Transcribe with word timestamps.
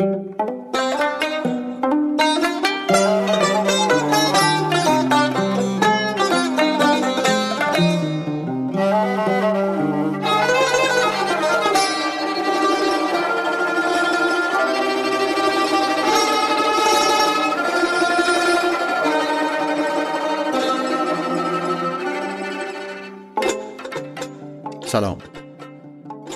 سلام. 0.00 0.14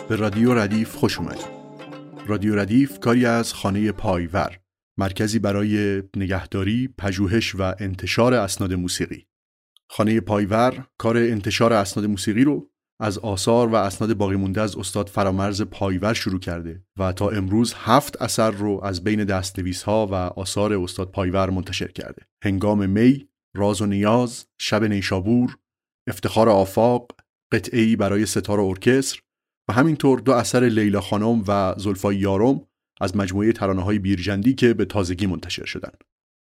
به 0.09 0.17
رادیو 0.17 0.55
ردیف 0.55 0.97
خوش 0.97 1.19
اومدید. 1.19 1.62
رادیو 2.27 2.57
ردیف 2.57 2.99
کاری 2.99 3.27
از 3.27 3.55
خانه 3.55 3.93
پایور 3.93 4.59
مرکزی 4.99 5.39
برای 5.39 6.03
نگهداری، 6.17 6.95
پژوهش 6.99 7.55
و 7.55 7.75
انتشار 7.79 8.35
اسناد 8.35 8.75
موسیقی. 8.75 9.27
خانه 9.91 10.21
پایور 10.21 10.87
کار 10.99 11.17
انتشار 11.17 11.73
اسناد 11.73 12.07
موسیقی 12.07 12.45
رو 12.45 12.71
از 13.01 13.19
آثار 13.19 13.69
و 13.69 13.75
اسناد 13.75 14.15
باقی 14.15 14.37
مونده 14.37 14.61
از 14.61 14.77
استاد 14.77 15.09
فرامرز 15.09 15.63
پایور 15.63 16.15
شروع 16.15 16.41
کرده 16.41 16.85
و 16.99 17.13
تا 17.13 17.29
امروز 17.29 17.75
هفت 17.77 18.23
اثر 18.23 18.51
رو 18.51 18.81
از 18.85 19.05
بین 19.05 19.25
دستنویس 19.25 19.83
ها 19.83 20.07
و 20.07 20.15
آثار 20.15 20.73
استاد 20.73 21.11
پایور 21.11 21.51
منتشر 21.51 21.89
کرده. 21.89 22.27
هنگام 22.45 22.91
می، 22.91 23.29
راز 23.57 23.81
و 23.81 23.87
نیاز، 23.87 24.47
شب 24.61 24.85
نیشابور، 24.85 25.59
افتخار 26.09 26.49
آفاق، 26.49 27.13
قطعی 27.53 27.97
برای 27.97 28.27
ستار 28.27 28.61
و 28.61 28.65
ارکستر 28.65 29.21
همینطور 29.73 30.21
دو 30.21 30.33
اثر 30.33 30.65
لیلا 30.65 31.01
خانم 31.01 31.45
و 31.49 31.75
زلفای 31.79 32.17
یارم 32.17 32.61
از 33.01 33.17
مجموعه 33.17 33.53
ترانه 33.53 33.83
های 33.83 33.99
بیرجندی 33.99 34.55
که 34.55 34.75
به 34.75 34.85
تازگی 34.85 35.27
منتشر 35.27 35.65
شدن. 35.65 35.91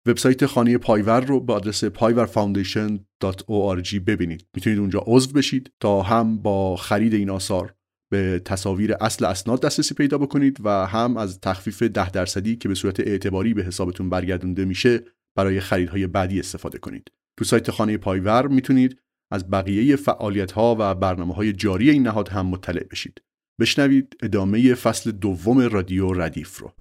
وبسایت 0.05 0.45
خانه 0.45 0.77
پایور 0.77 1.19
رو 1.19 1.39
به 1.39 1.53
آدرس 1.53 1.85
payvarfoundation.org 1.85 3.95
ببینید. 4.07 4.47
می‌تونید 4.55 4.79
اونجا 4.79 5.03
عضو 5.07 5.33
بشید 5.33 5.71
تا 5.79 6.01
هم 6.01 6.37
با 6.37 6.75
خرید 6.75 7.13
این 7.13 7.29
آثار 7.29 7.73
به 8.11 8.41
تصاویر 8.45 8.95
اصل 9.01 9.25
اسناد 9.25 9.61
دسترسی 9.61 9.93
پیدا 9.93 10.17
بکنید 10.17 10.57
و 10.63 10.85
هم 10.85 11.17
از 11.17 11.39
تخفیف 11.39 11.83
ده 11.83 12.09
درصدی 12.09 12.55
که 12.55 12.67
به 12.67 12.75
صورت 12.75 12.99
اعتباری 12.99 13.53
به 13.53 13.63
حسابتون 13.63 14.09
برگردونده 14.09 14.65
میشه 14.65 15.03
برای 15.37 15.59
خریدهای 15.59 16.07
بعدی 16.07 16.39
استفاده 16.39 16.77
کنید. 16.77 17.11
تو 17.39 17.45
سایت 17.45 17.71
خانه 17.71 17.97
پایور 17.97 18.47
می‌تونید 18.47 18.99
از 19.31 19.51
بقیه 19.51 19.95
فعالیت 19.95 20.51
ها 20.51 20.75
و 20.79 20.95
برنامه 20.95 21.33
های 21.33 21.53
جاری 21.53 21.89
این 21.89 22.03
نهاد 22.03 22.29
هم 22.29 22.45
مطلع 22.45 22.83
بشید. 22.91 23.21
بشنوید 23.59 24.17
ادامه 24.23 24.73
فصل 24.73 25.11
دوم 25.11 25.69
رادیو 25.71 26.13
ردیف 26.13 26.57
رو. 26.57 26.71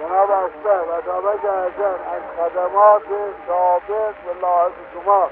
جناب 0.00 0.30
و 0.88 1.02
دابه 1.06 1.28
از 1.28 2.22
خدمات 2.36 3.02
سابق 3.46 4.14
و 4.26 4.40
لاحق 4.40 4.72
شما 4.94 5.30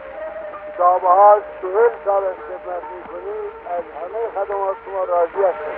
کتابه 0.75 1.09
ها 1.09 1.41
چهل 1.63 1.91
سال 2.05 2.23
خدمت 2.23 2.83
می‌کنید 2.97 3.53
از 3.77 3.85
همه 3.97 4.23
خدمات 4.35 4.77
شما 4.85 5.05
راضی 5.05 5.43
هستم 5.45 5.77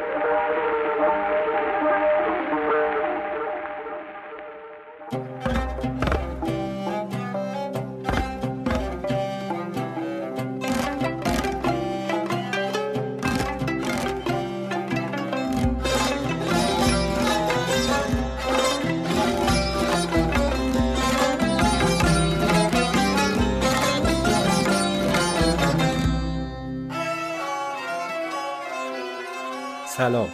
سلام 29.98 30.28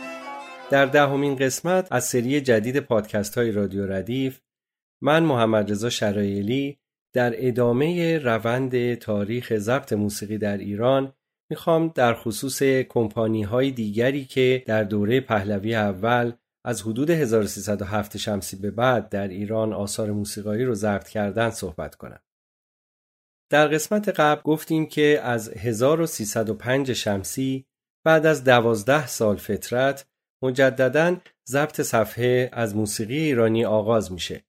در 0.71 0.87
دهمین 0.87 1.37
قسمت 1.37 1.89
از 1.91 2.05
سری 2.05 2.41
جدید 2.41 2.79
پادکست 2.79 3.39
های 3.39 3.53
رادیو 3.53 3.93
ردیف 3.93 4.41
من 5.03 5.23
محمد 5.23 5.71
رضا 5.71 5.91
شرایلی 5.91 6.79
در 7.15 7.35
ادامه 7.49 8.19
روند 8.19 8.95
تاریخ 8.95 9.57
ضبط 9.57 9.93
موسیقی 9.93 10.39
در 10.39 10.57
ایران 10.57 11.13
می‌خوام 11.51 11.89
در 11.89 12.15
خصوص 12.15 12.63
کمپانی 12.63 13.43
های 13.43 13.71
دیگری 13.71 14.25
که 14.25 14.63
در 14.67 14.85
دوره 14.85 15.21
پهلوی 15.21 15.75
اول 15.75 16.33
از 16.65 16.83
حدود 16.83 17.11
1307 17.11 18.17
شمسی 18.17 18.57
به 18.57 18.71
بعد 18.71 19.09
در 19.09 19.29
ایران 19.29 19.73
آثار 19.73 20.11
موسیقایی 20.11 20.65
رو 20.65 20.75
ضبط 20.75 21.09
کردن 21.09 21.51
صحبت 21.51 21.95
کنم. 21.95 22.21
در 23.51 23.69
قسمت 23.69 24.09
قبل 24.09 24.43
گفتیم 24.43 24.87
که 24.87 25.21
از 25.23 25.49
1305 25.49 26.93
شمسی 26.93 27.67
بعد 28.05 28.27
از 28.27 28.45
دوازده 28.45 29.07
سال 29.07 29.37
فترت 29.37 30.07
مجددا 30.43 31.17
ضبط 31.49 31.81
صفحه 31.81 32.51
از 32.53 32.77
موسیقی 32.77 33.19
ایرانی 33.19 33.65
آغاز 33.65 34.13
میشه. 34.13 34.45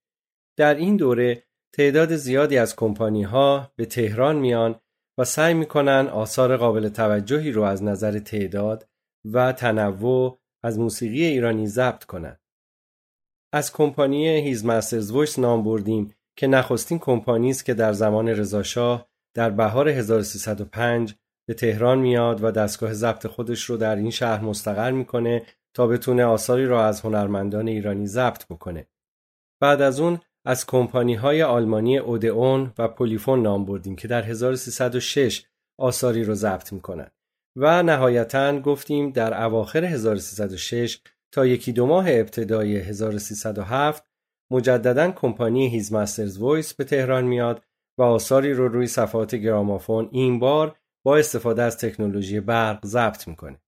در 0.57 0.75
این 0.75 0.97
دوره 0.97 1.43
تعداد 1.73 2.15
زیادی 2.15 2.57
از 2.57 2.75
کمپانی 2.75 3.23
ها 3.23 3.71
به 3.75 3.85
تهران 3.85 4.35
میان 4.35 4.79
و 5.17 5.23
سعی 5.25 5.53
می‌کنن 5.53 6.07
آثار 6.07 6.57
قابل 6.57 6.89
توجهی 6.89 7.51
رو 7.51 7.61
از 7.61 7.83
نظر 7.83 8.19
تعداد 8.19 8.89
و 9.33 9.51
تنوع 9.51 10.39
از 10.63 10.79
موسیقی 10.79 11.23
ایرانی 11.23 11.67
ضبط 11.67 12.03
کنند. 12.03 12.39
از 13.53 13.71
کمپانی 13.71 14.27
His 14.27 14.65
Master's 14.65 15.11
Voice 15.11 15.39
نام 15.39 15.63
بردیم 15.63 16.15
که 16.37 16.47
نخستین 16.47 16.99
کمپانی 16.99 17.49
است 17.49 17.65
که 17.65 17.73
در 17.73 17.93
زمان 17.93 18.27
رضاشاه 18.27 19.09
در 19.35 19.49
بهار 19.49 19.89
1305 19.89 21.15
به 21.47 21.53
تهران 21.53 21.99
میاد 21.99 22.43
و 22.43 22.51
دستگاه 22.51 22.93
ضبط 22.93 23.27
خودش 23.27 23.63
رو 23.63 23.77
در 23.77 23.95
این 23.95 24.11
شهر 24.11 24.43
مستقر 24.43 24.91
می‌کنه 24.91 25.45
تا 25.73 25.87
بتونه 25.87 26.25
آثاری 26.25 26.65
را 26.65 26.85
از 26.85 27.01
هنرمندان 27.01 27.67
ایرانی 27.67 28.07
ضبط 28.07 28.45
بکنه. 28.47 28.87
بعد 29.61 29.81
از 29.81 29.99
اون 29.99 30.19
از 30.45 30.65
کمپانی 30.65 31.15
های 31.15 31.43
آلمانی 31.43 31.97
اودئون 31.97 32.73
و 32.77 32.87
پولیفون 32.87 33.41
نام 33.41 33.65
بردیم 33.65 33.95
که 33.95 34.07
در 34.07 34.23
1306 34.23 35.45
آثاری 35.79 36.23
رو 36.23 36.33
ضبط 36.33 36.73
می‌کنن 36.73 37.11
و 37.57 37.83
نهایتا 37.83 38.59
گفتیم 38.59 39.09
در 39.09 39.43
اواخر 39.43 39.85
1306 39.85 40.99
تا 41.31 41.45
یکی 41.45 41.73
دو 41.73 41.85
ماه 41.85 42.05
ابتدای 42.09 42.77
1307 42.77 44.03
مجددا 44.51 45.11
کمپانی 45.11 45.67
His 45.69 45.93
Master's 45.93 46.37
Voice 46.37 46.73
به 46.73 46.83
تهران 46.83 47.25
میاد 47.25 47.63
و 47.97 48.03
آثاری 48.03 48.53
رو 48.53 48.67
روی 48.67 48.87
صفحات 48.87 49.35
گرامافون 49.35 50.09
این 50.11 50.39
بار 50.39 50.75
با 51.05 51.17
استفاده 51.17 51.63
از 51.63 51.77
تکنولوژی 51.77 52.39
برق 52.39 52.85
ضبط 52.85 53.27
می‌کنه. 53.27 53.61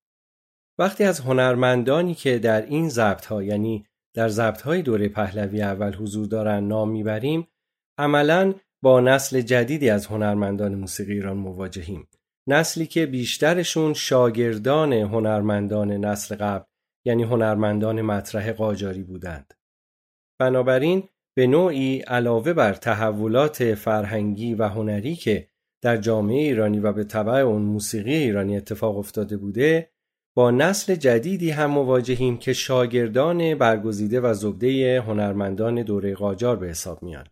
وقتی 0.79 1.03
از 1.03 1.19
هنرمندانی 1.19 2.13
که 2.13 2.39
در 2.39 2.61
این 2.61 2.89
ضبط 2.89 3.25
ها 3.25 3.43
یعنی 3.43 3.85
در 4.15 4.29
ضبط 4.29 4.61
های 4.61 4.81
دوره 4.81 5.09
پهلوی 5.09 5.61
اول 5.61 5.93
حضور 5.93 6.27
دارن 6.27 6.63
نام 6.63 6.89
می‌بریم 6.89 7.47
عملا 7.97 8.53
با 8.83 9.01
نسل 9.01 9.41
جدیدی 9.41 9.89
از 9.89 10.05
هنرمندان 10.05 10.75
موسیقی 10.75 11.13
ایران 11.13 11.37
مواجهیم 11.37 12.07
نسلی 12.47 12.85
که 12.85 13.05
بیشترشون 13.05 13.93
شاگردان 13.93 14.93
هنرمندان 14.93 15.91
نسل 15.91 16.35
قبل 16.35 16.65
یعنی 17.05 17.23
هنرمندان 17.23 18.01
مطرح 18.01 18.51
قاجاری 18.51 19.03
بودند 19.03 19.53
بنابراین 20.39 21.09
به 21.37 21.47
نوعی 21.47 21.99
علاوه 21.99 22.53
بر 22.53 22.73
تحولات 22.73 23.75
فرهنگی 23.75 24.55
و 24.55 24.67
هنری 24.67 25.15
که 25.15 25.49
در 25.81 25.97
جامعه 25.97 26.37
ایرانی 26.37 26.79
و 26.79 26.93
به 26.93 27.03
طبع 27.03 27.33
اون 27.33 27.61
موسیقی 27.61 28.13
ایرانی 28.13 28.57
اتفاق 28.57 28.97
افتاده 28.97 29.37
بوده 29.37 29.89
با 30.37 30.51
نسل 30.51 30.95
جدیدی 30.95 31.49
هم 31.49 31.71
مواجهیم 31.71 32.37
که 32.37 32.53
شاگردان 32.53 33.55
برگزیده 33.55 34.21
و 34.21 34.33
زبده 34.33 35.01
هنرمندان 35.01 35.83
دوره 35.83 36.15
قاجار 36.15 36.55
به 36.55 36.67
حساب 36.67 37.03
میان. 37.03 37.27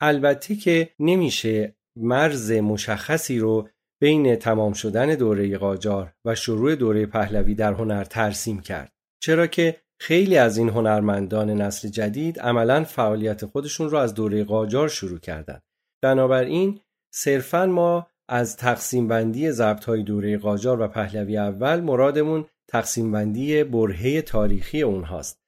البته 0.00 0.54
که 0.54 0.90
نمیشه 0.98 1.76
مرز 1.96 2.52
مشخصی 2.52 3.38
رو 3.38 3.68
بین 4.00 4.36
تمام 4.36 4.72
شدن 4.72 5.14
دوره 5.14 5.58
قاجار 5.58 6.14
و 6.24 6.34
شروع 6.34 6.74
دوره 6.74 7.06
پهلوی 7.06 7.54
در 7.54 7.72
هنر 7.72 8.04
ترسیم 8.04 8.60
کرد. 8.60 8.92
چرا 9.22 9.46
که 9.46 9.76
خیلی 10.00 10.36
از 10.36 10.58
این 10.58 10.68
هنرمندان 10.68 11.50
نسل 11.50 11.88
جدید 11.88 12.40
عملا 12.40 12.84
فعالیت 12.84 13.46
خودشون 13.46 13.90
رو 13.90 13.98
از 13.98 14.14
دوره 14.14 14.44
قاجار 14.44 14.88
شروع 14.88 15.18
کردند. 15.18 15.62
بنابراین 16.02 16.80
صرفا 17.14 17.66
ما 17.66 18.06
از 18.28 18.56
تقسیم 18.56 19.08
بندی 19.08 19.50
ضبط 19.52 19.84
های 19.84 20.02
دوره 20.02 20.38
قاجار 20.38 20.80
و 20.80 20.88
پهلوی 20.88 21.36
اول 21.36 21.80
مرادمون 21.80 22.46
تقسیم 22.68 23.12
بندی 23.12 23.64
برهه 23.64 24.22
تاریخی 24.22 24.82
اونهاست 24.82 25.40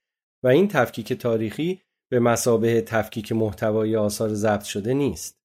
و 0.44 0.48
این 0.48 0.68
تفکیک 0.68 1.12
تاریخی 1.12 1.82
به 2.10 2.20
مسابه 2.20 2.80
تفکیک 2.80 3.32
محتوای 3.32 3.96
آثار 3.96 4.28
ضبط 4.28 4.64
شده 4.64 4.94
نیست. 4.94 5.40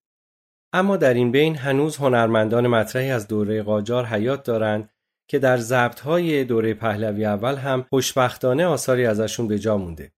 اما 0.72 0.96
در 0.96 1.14
این 1.14 1.32
بین 1.32 1.56
هنوز 1.56 1.96
هنرمندان 1.96 2.66
مطرحی 2.66 3.10
از 3.10 3.28
دوره 3.28 3.62
قاجار 3.62 4.06
حیات 4.06 4.44
دارند 4.44 4.90
که 5.28 5.38
در 5.38 5.56
ضبطهای 5.56 6.44
دوره 6.44 6.74
پهلوی 6.74 7.24
اول 7.24 7.54
هم 7.54 7.86
خوشبختانه 7.90 8.66
آثاری 8.66 9.06
ازشون 9.06 9.48
به 9.48 9.58
جا 9.58 9.76
مونده. 9.76 10.12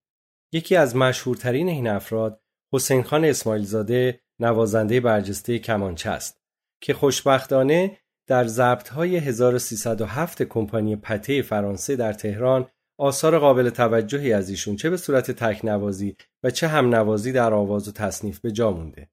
یکی 0.52 0.76
از 0.76 0.96
مشهورترین 0.96 1.68
این 1.68 1.88
افراد 1.88 2.40
حسین 2.72 3.02
خان 3.02 3.24
اسماعیلزاده 3.24 4.20
نوازنده 4.40 5.00
برجسته 5.00 5.58
کمانچه 5.58 6.10
است 6.10 6.40
که 6.80 6.94
خوشبختانه 6.94 7.98
در 8.28 8.44
ضبطهای 8.46 9.16
1307 9.16 10.42
کمپانی 10.42 10.96
پته 10.96 11.42
فرانسه 11.42 11.96
در 11.96 12.12
تهران 12.12 12.68
آثار 12.98 13.38
قابل 13.38 13.70
توجهی 13.70 14.32
از 14.32 14.50
ایشون 14.50 14.76
چه 14.76 14.90
به 14.90 14.96
صورت 14.96 15.30
تکنوازی 15.30 16.16
و 16.42 16.50
چه 16.50 16.68
هم 16.68 16.94
نوازی 16.94 17.32
در 17.32 17.54
آواز 17.54 17.88
و 17.88 17.92
تصنیف 17.92 18.40
به 18.40 18.52
جا 18.52 18.70
مونده. 18.70 19.08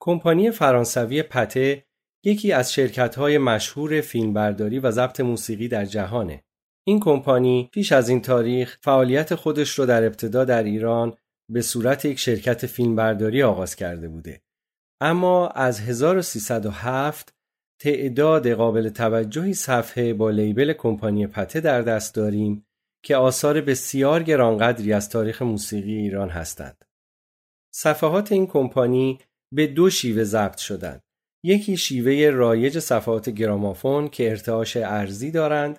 کمپانی 0.00 0.50
فرانسوی 0.50 1.22
پته 1.22 1.84
یکی 2.24 2.52
از 2.52 2.72
شرکت‌های 2.72 3.38
مشهور 3.38 4.00
فیلمبرداری 4.00 4.78
و 4.78 4.90
ضبط 4.90 5.20
موسیقی 5.20 5.68
در 5.68 5.84
جهانه. 5.84 6.44
این 6.86 7.00
کمپانی 7.00 7.68
پیش 7.72 7.92
از 7.92 8.08
این 8.08 8.22
تاریخ 8.22 8.78
فعالیت 8.80 9.34
خودش 9.34 9.78
رو 9.78 9.86
در 9.86 10.04
ابتدا 10.04 10.44
در 10.44 10.62
ایران 10.62 11.16
به 11.52 11.62
صورت 11.62 12.04
یک 12.04 12.18
شرکت 12.18 12.66
فیلمبرداری 12.66 13.42
آغاز 13.42 13.76
کرده 13.76 14.08
بوده. 14.08 14.40
اما 15.00 15.48
از 15.48 15.80
1307 15.80 17.34
تعداد 17.80 18.48
قابل 18.48 18.88
توجهی 18.88 19.54
صفحه 19.54 20.14
با 20.14 20.30
لیبل 20.30 20.72
کمپانی 20.72 21.26
پته 21.26 21.60
در 21.60 21.82
دست 21.82 22.14
داریم 22.14 22.66
که 23.04 23.16
آثار 23.16 23.60
بسیار 23.60 24.22
گرانقدری 24.22 24.92
از 24.92 25.08
تاریخ 25.08 25.42
موسیقی 25.42 25.94
ایران 25.94 26.28
هستند. 26.28 26.84
صفحات 27.74 28.32
این 28.32 28.46
کمپانی 28.46 29.18
به 29.54 29.66
دو 29.66 29.90
شیوه 29.90 30.24
ضبط 30.24 30.58
شدند. 30.58 31.02
یکی 31.44 31.76
شیوه 31.76 32.30
رایج 32.30 32.78
صفحات 32.78 33.30
گرامافون 33.30 34.08
که 34.08 34.30
ارتعاش 34.30 34.76
ارزی 34.76 35.30
دارند 35.30 35.78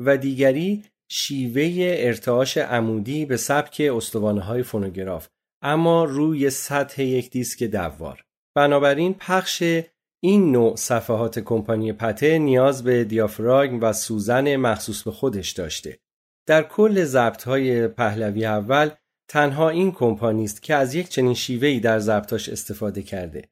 و 0.00 0.16
دیگری 0.16 0.84
شیوه 1.10 1.94
ارتعاش 1.98 2.56
عمودی 2.56 3.26
به 3.26 3.36
سبک 3.36 3.82
استوانه 3.94 4.40
های 4.40 4.62
فونوگراف 4.62 5.28
اما 5.62 6.04
روی 6.04 6.50
سطح 6.50 7.02
یک 7.02 7.30
دیسک 7.30 7.62
دوار. 7.62 8.25
بنابراین 8.56 9.14
پخش 9.14 9.62
این 10.22 10.52
نوع 10.52 10.76
صفحات 10.76 11.38
کمپانی 11.38 11.92
پته 11.92 12.38
نیاز 12.38 12.84
به 12.84 13.04
دیافراگم 13.04 13.82
و 13.82 13.92
سوزن 13.92 14.56
مخصوص 14.56 15.02
به 15.02 15.10
خودش 15.10 15.50
داشته. 15.50 15.98
در 16.46 16.62
کل 16.62 17.04
ضبط 17.04 17.42
های 17.42 17.88
پهلوی 17.88 18.46
اول 18.46 18.90
تنها 19.28 19.68
این 19.68 19.92
کمپانی 19.92 20.44
است 20.44 20.62
که 20.62 20.74
از 20.74 20.94
یک 20.94 21.08
چنین 21.08 21.34
شیوهی 21.34 21.80
در 21.80 21.98
ضبطاش 21.98 22.48
استفاده 22.48 23.02
کرده 23.02 23.48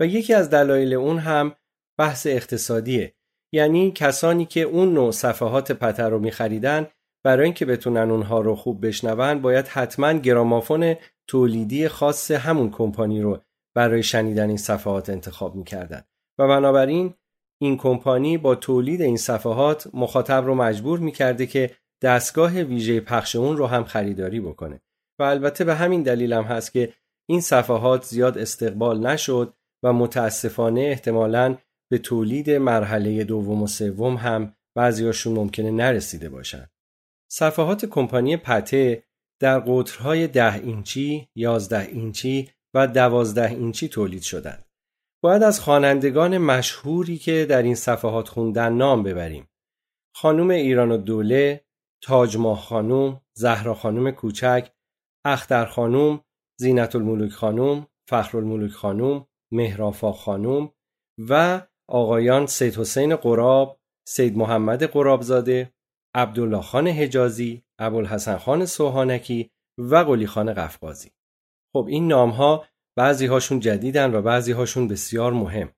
و 0.00 0.06
یکی 0.06 0.34
از 0.34 0.50
دلایل 0.50 0.94
اون 0.94 1.18
هم 1.18 1.54
بحث 1.98 2.26
اقتصادیه 2.26 3.14
یعنی 3.54 3.92
کسانی 3.92 4.46
که 4.46 4.60
اون 4.60 4.94
نوع 4.94 5.10
صفحات 5.10 5.72
پته 5.72 6.02
رو 6.02 6.18
میخریدن 6.18 6.86
برای 7.24 7.44
اینکه 7.44 7.66
بتونن 7.66 8.10
اونها 8.10 8.40
رو 8.40 8.56
خوب 8.56 8.86
بشنون 8.86 9.42
باید 9.42 9.68
حتما 9.68 10.12
گرامافون 10.12 10.96
تولیدی 11.26 11.88
خاص 11.88 12.30
همون 12.30 12.70
کمپانی 12.70 13.22
رو 13.22 13.40
برای 13.78 14.02
شنیدن 14.02 14.48
این 14.48 14.56
صفحات 14.56 15.10
انتخاب 15.10 15.54
می‌کردن 15.54 16.02
و 16.38 16.48
بنابراین 16.48 17.14
این 17.60 17.76
کمپانی 17.76 18.38
با 18.38 18.54
تولید 18.54 19.02
این 19.02 19.16
صفحات 19.16 19.88
مخاطب 19.94 20.44
رو 20.46 20.54
مجبور 20.54 20.98
می‌کرده 20.98 21.46
که 21.46 21.70
دستگاه 22.02 22.52
ویژه 22.52 23.00
پخش 23.00 23.36
اون 23.36 23.56
رو 23.56 23.66
هم 23.66 23.84
خریداری 23.84 24.40
بکنه 24.40 24.80
و 25.18 25.22
البته 25.22 25.64
به 25.64 25.74
همین 25.74 26.02
دلیل 26.02 26.32
هم 26.32 26.42
هست 26.42 26.72
که 26.72 26.92
این 27.28 27.40
صفحات 27.40 28.04
زیاد 28.04 28.38
استقبال 28.38 29.06
نشد 29.06 29.54
و 29.82 29.92
متاسفانه 29.92 30.80
احتمالاً 30.80 31.56
به 31.90 31.98
تولید 31.98 32.50
مرحله 32.50 33.24
دوم 33.24 33.62
و 33.62 33.66
سوم 33.66 34.16
هم 34.16 34.56
بعضیاشون 34.76 35.32
ممکنه 35.32 35.70
نرسیده 35.70 36.28
باشن. 36.28 36.66
صفحات 37.32 37.86
کمپانی 37.86 38.36
پته 38.36 39.02
در 39.40 39.60
قطرهای 39.60 40.26
ده 40.26 40.54
اینچی، 40.54 41.28
یازده 41.34 41.80
اینچی 41.80 42.50
و 42.74 42.86
دوازده 42.86 43.50
اینچی 43.50 43.88
تولید 43.88 44.22
شدند. 44.22 44.64
باید 45.22 45.42
از 45.42 45.60
خوانندگان 45.60 46.38
مشهوری 46.38 47.18
که 47.18 47.46
در 47.48 47.62
این 47.62 47.74
صفحات 47.74 48.28
خوندن 48.28 48.72
نام 48.72 49.02
ببریم. 49.02 49.48
خانم 50.14 50.50
ایران 50.50 50.90
و 50.90 50.96
دوله، 50.96 51.64
تاج 52.02 52.36
ماه 52.36 52.60
خانوم، 52.60 53.20
زهرا 53.36 53.74
خانوم 53.74 54.10
کوچک، 54.10 54.72
اختر 55.24 55.64
خانوم، 55.64 56.24
زینت 56.60 56.96
الملوک 56.96 57.32
خانوم، 57.32 57.86
فخر 58.08 58.38
الملوک 58.38 58.70
خانوم، 58.70 59.26
مهرافا 59.52 60.12
خانوم 60.12 60.72
و 61.28 61.62
آقایان 61.88 62.46
سید 62.46 62.74
حسین 62.74 63.16
قراب، 63.16 63.80
سید 64.08 64.36
محمد 64.36 64.82
قرابزاده، 64.82 65.72
عبدالله 66.14 66.62
خان 66.62 66.88
حجازی، 66.88 67.64
ابوالحسن 67.78 68.36
خان 68.36 68.66
سوهانکی 68.66 69.50
و 69.78 69.96
قلی 69.96 70.26
خان 70.26 70.54
قفقازی. 70.54 71.10
خب 71.72 71.86
این 71.88 72.08
نام 72.08 72.30
ها 72.30 72.64
بعضی 72.96 73.26
هاشون 73.26 73.60
جدیدن 73.60 74.14
و 74.14 74.22
بعضی 74.22 74.52
هاشون 74.52 74.88
بسیار 74.88 75.32
مهم. 75.32 75.72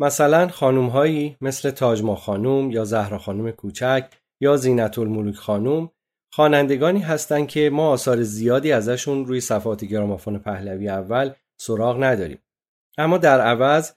مثلا 0.00 0.48
خانوم 0.48 0.86
هایی 0.86 1.36
مثل 1.40 1.70
تاجما 1.70 2.16
خانوم 2.16 2.70
یا 2.70 2.84
زهرا 2.84 3.18
خانوم 3.18 3.50
کوچک 3.50 4.10
یا 4.40 4.56
زینت 4.56 4.98
الملوک 4.98 5.34
خانوم 5.34 5.90
خوانندگانی 6.32 7.00
هستند 7.00 7.48
که 7.48 7.70
ما 7.70 7.90
آثار 7.90 8.22
زیادی 8.22 8.72
ازشون 8.72 9.26
روی 9.26 9.40
صفحات 9.40 9.84
گرامافون 9.84 10.38
پهلوی 10.38 10.88
اول 10.88 11.32
سراغ 11.60 12.02
نداریم. 12.02 12.38
اما 12.98 13.18
در 13.18 13.40
عوض 13.40 13.92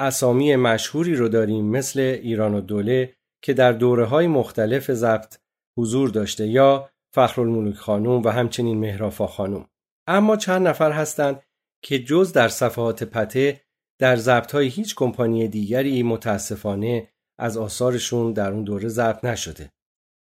اسامی 0.00 0.56
مشهوری 0.56 1.14
رو 1.14 1.28
داریم 1.28 1.64
مثل 1.64 2.00
ایران 2.00 2.54
و 2.54 2.60
دوله 2.60 3.14
که 3.42 3.54
در 3.54 3.72
دوره 3.72 4.04
های 4.04 4.26
مختلف 4.26 4.90
ضبط 4.90 5.38
حضور 5.78 6.08
داشته 6.08 6.46
یا 6.46 6.90
فخرالملوک 7.14 7.76
خانوم 7.76 8.22
و 8.22 8.28
همچنین 8.28 8.78
مهرافا 8.78 9.26
خانوم 9.26 9.66
اما 10.10 10.36
چند 10.36 10.68
نفر 10.68 10.92
هستند 10.92 11.42
که 11.82 11.98
جز 11.98 12.32
در 12.32 12.48
صفحات 12.48 13.04
پته 13.04 13.60
در 14.00 14.16
ضبط 14.16 14.52
های 14.52 14.68
هیچ 14.68 14.94
کمپانی 14.94 15.48
دیگری 15.48 16.02
متاسفانه 16.02 17.08
از 17.38 17.56
آثارشون 17.56 18.32
در 18.32 18.52
اون 18.52 18.64
دوره 18.64 18.88
ضبط 18.88 19.24
نشده. 19.24 19.72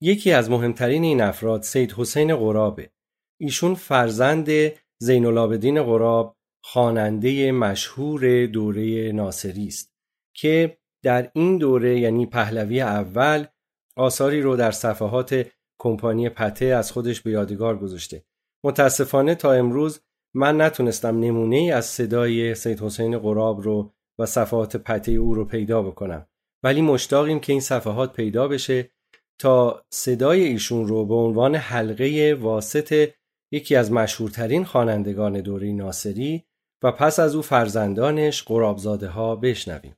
یکی 0.01 0.33
از 0.33 0.51
مهمترین 0.51 1.05
این 1.05 1.21
افراد 1.21 1.63
سید 1.63 1.93
حسین 1.93 2.37
قرابه 2.37 2.91
ایشون 3.41 3.75
فرزند 3.75 4.49
زین 4.99 5.27
العابدین 5.27 5.83
قراب 5.83 6.37
خواننده 6.65 7.53
مشهور 7.53 8.47
دوره 8.47 9.13
ناصری 9.13 9.67
است 9.67 9.93
که 10.37 10.79
در 11.05 11.31
این 11.35 11.59
دوره 11.59 12.01
یعنی 12.01 12.27
پهلوی 12.27 12.81
اول 12.81 13.47
آثاری 13.97 14.43
رو 14.43 14.57
در 14.57 14.71
صفحات 14.71 15.47
کمپانی 15.81 16.29
پته 16.29 16.65
از 16.65 16.93
خودش 16.93 17.21
به 17.21 17.31
یادگار 17.31 17.79
گذاشته. 17.79 18.25
متاسفانه 18.65 19.35
تا 19.35 19.53
امروز 19.53 20.01
من 20.35 20.61
نتونستم 20.61 21.21
نمونه 21.21 21.57
ای 21.57 21.71
از 21.71 21.87
صدای 21.87 22.55
سید 22.55 22.81
حسین 22.81 23.19
قراب 23.19 23.63
رو 23.63 23.93
و 24.19 24.27
صفحات 24.27 24.77
پته 24.77 25.13
او 25.13 25.35
رو 25.35 25.45
پیدا 25.45 25.83
بکنم 25.83 26.27
ولی 26.63 26.83
مشتاقیم 26.83 27.41
که 27.41 27.53
این 27.53 27.61
صفحات 27.61 28.13
پیدا 28.13 28.49
بشه 28.49 28.91
تا 29.39 29.85
صدای 29.93 30.43
ایشون 30.43 30.89
رو 30.89 31.07
به 31.07 31.15
عنوان 31.15 31.55
حلقه 31.55 32.39
واسط 32.41 33.09
یکی 33.53 33.77
از 33.77 33.93
مشهورترین 33.93 34.65
خوانندگان 34.65 35.41
دوره 35.41 35.73
ناصری 35.73 36.45
و 36.83 36.93
پس 36.93 37.21
از 37.21 37.35
او 37.35 37.43
فرزندانش 37.43 38.43
قرابزاده 38.43 39.09
ها 39.09 39.37
بشنویم. 39.37 39.97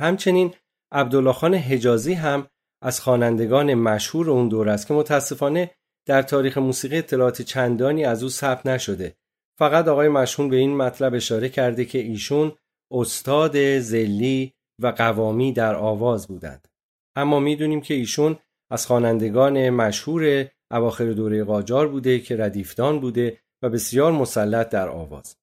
همچنین 0.00 0.54
عبدالله 0.92 1.32
خان 1.32 1.54
حجازی 1.54 2.14
هم 2.14 2.46
از 2.82 3.00
خوانندگان 3.00 3.74
مشهور 3.74 4.30
اون 4.30 4.48
دور 4.48 4.68
است 4.68 4.86
که 4.86 4.94
متاسفانه 4.94 5.70
در 6.06 6.22
تاریخ 6.22 6.58
موسیقی 6.58 6.98
اطلاعات 6.98 7.42
چندانی 7.42 8.04
از 8.04 8.22
او 8.22 8.28
ثبت 8.28 8.66
نشده. 8.66 9.16
فقط 9.58 9.88
آقای 9.88 10.08
مشهون 10.08 10.48
به 10.48 10.56
این 10.56 10.76
مطلب 10.76 11.14
اشاره 11.14 11.48
کرده 11.48 11.84
که 11.84 11.98
ایشون 11.98 12.52
استاد 12.92 13.78
زلی 13.78 14.52
و 14.78 14.86
قوامی 14.86 15.52
در 15.52 15.74
آواز 15.74 16.28
بودند. 16.28 16.68
اما 17.16 17.40
می‌دونیم 17.40 17.80
که 17.80 17.94
ایشون 17.94 18.38
از 18.70 18.86
خوانندگان 18.86 19.70
مشهور 19.70 20.48
اواخر 20.70 21.12
دوره 21.12 21.44
قاجار 21.44 21.88
بوده 21.88 22.18
که 22.18 22.36
ردیفدان 22.36 23.00
بوده 23.00 23.38
و 23.62 23.68
بسیار 23.68 24.12
مسلط 24.12 24.68
در 24.68 24.88
آواز. 24.88 25.36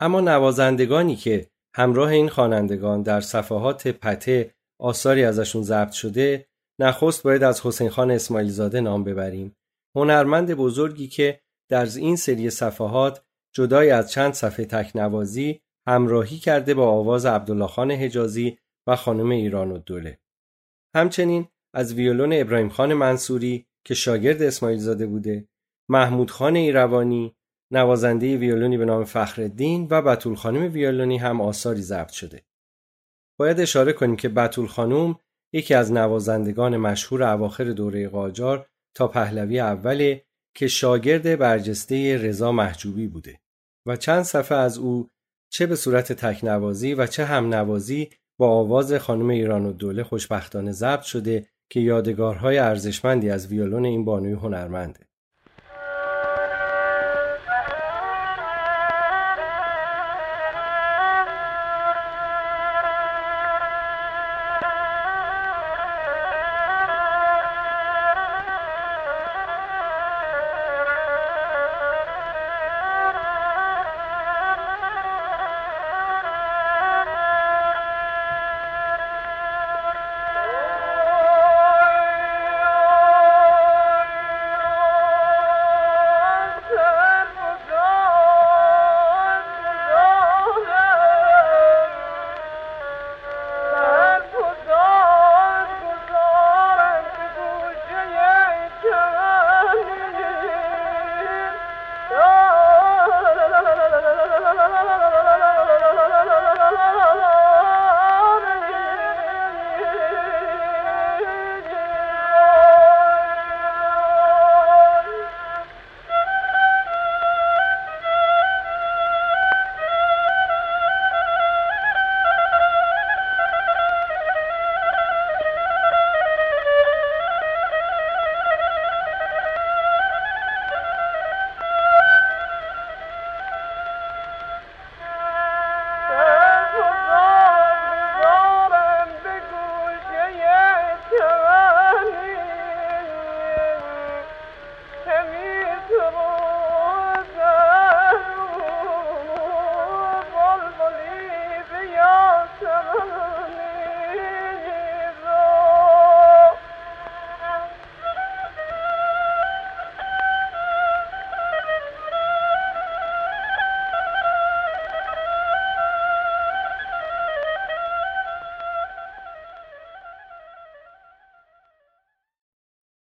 اما 0.00 0.20
نوازندگانی 0.20 1.16
که 1.16 1.50
همراه 1.74 2.08
این 2.10 2.28
خوانندگان 2.28 3.02
در 3.02 3.20
صفحات 3.20 3.88
پته 3.88 4.54
آثاری 4.78 5.24
ازشون 5.24 5.62
ضبط 5.62 5.92
شده 5.92 6.46
نخست 6.78 7.22
باید 7.22 7.42
از 7.42 7.66
حسین 7.66 7.88
خان 7.88 8.10
اسماعیل 8.10 8.50
زاده 8.50 8.80
نام 8.80 9.04
ببریم 9.04 9.56
هنرمند 9.96 10.54
بزرگی 10.54 11.08
که 11.08 11.40
در 11.68 11.86
این 11.96 12.16
سری 12.16 12.50
صفحات 12.50 13.24
جدای 13.54 13.90
از 13.90 14.10
چند 14.10 14.32
صفحه 14.32 14.64
تکنوازی 14.64 15.60
همراهی 15.86 16.38
کرده 16.38 16.74
با 16.74 16.90
آواز 16.90 17.26
عبدالله 17.26 17.66
خان 17.66 17.90
حجازی 17.90 18.58
و 18.86 18.96
خانم 18.96 19.30
ایران 19.30 19.72
و 19.72 19.78
دوله. 19.78 20.18
همچنین 20.94 21.48
از 21.74 21.94
ویولون 21.94 22.32
ابراهیم 22.32 22.68
خان 22.68 22.94
منصوری 22.94 23.66
که 23.84 23.94
شاگرد 23.94 24.42
اسماعیل 24.42 24.78
زاده 24.78 25.06
بوده 25.06 25.48
محمود 25.88 26.30
خان 26.30 26.56
ایروانی 26.56 27.34
نوازنده 27.70 28.36
ویولونی 28.36 28.78
به 28.78 28.84
نام 28.84 29.04
فخردین 29.04 29.86
و 29.90 30.02
بطول 30.02 30.34
خانم 30.34 30.72
ویولونی 30.72 31.18
هم 31.18 31.40
آثاری 31.40 31.82
ضبط 31.82 32.10
شده. 32.10 32.42
باید 33.38 33.60
اشاره 33.60 33.92
کنیم 33.92 34.16
که 34.16 34.28
بطول 34.28 34.66
خانم 34.66 35.18
یکی 35.52 35.74
از 35.74 35.92
نوازندگان 35.92 36.76
مشهور 36.76 37.22
اواخر 37.22 37.64
دوره 37.64 38.08
قاجار 38.08 38.66
تا 38.94 39.08
پهلوی 39.08 39.60
اوله 39.60 40.24
که 40.54 40.68
شاگرد 40.68 41.38
برجسته 41.38 42.18
رضا 42.18 42.52
محجوبی 42.52 43.06
بوده 43.06 43.40
و 43.86 43.96
چند 43.96 44.22
صفحه 44.22 44.58
از 44.58 44.78
او 44.78 45.08
چه 45.52 45.66
به 45.66 45.76
صورت 45.76 46.12
تکنوازی 46.12 46.94
و 46.94 47.06
چه 47.06 47.24
هم 47.24 47.54
نوازی 47.54 48.10
با 48.38 48.48
آواز 48.48 48.92
خانم 48.92 49.28
ایران 49.28 49.66
و 49.66 49.72
دوله 49.72 50.02
خوشبختانه 50.02 50.72
ضبط 50.72 51.02
شده 51.02 51.46
که 51.70 51.80
یادگارهای 51.80 52.58
ارزشمندی 52.58 53.30
از 53.30 53.46
ویولون 53.46 53.84
این 53.84 54.04
بانوی 54.04 54.32
هنرمنده. 54.32 55.09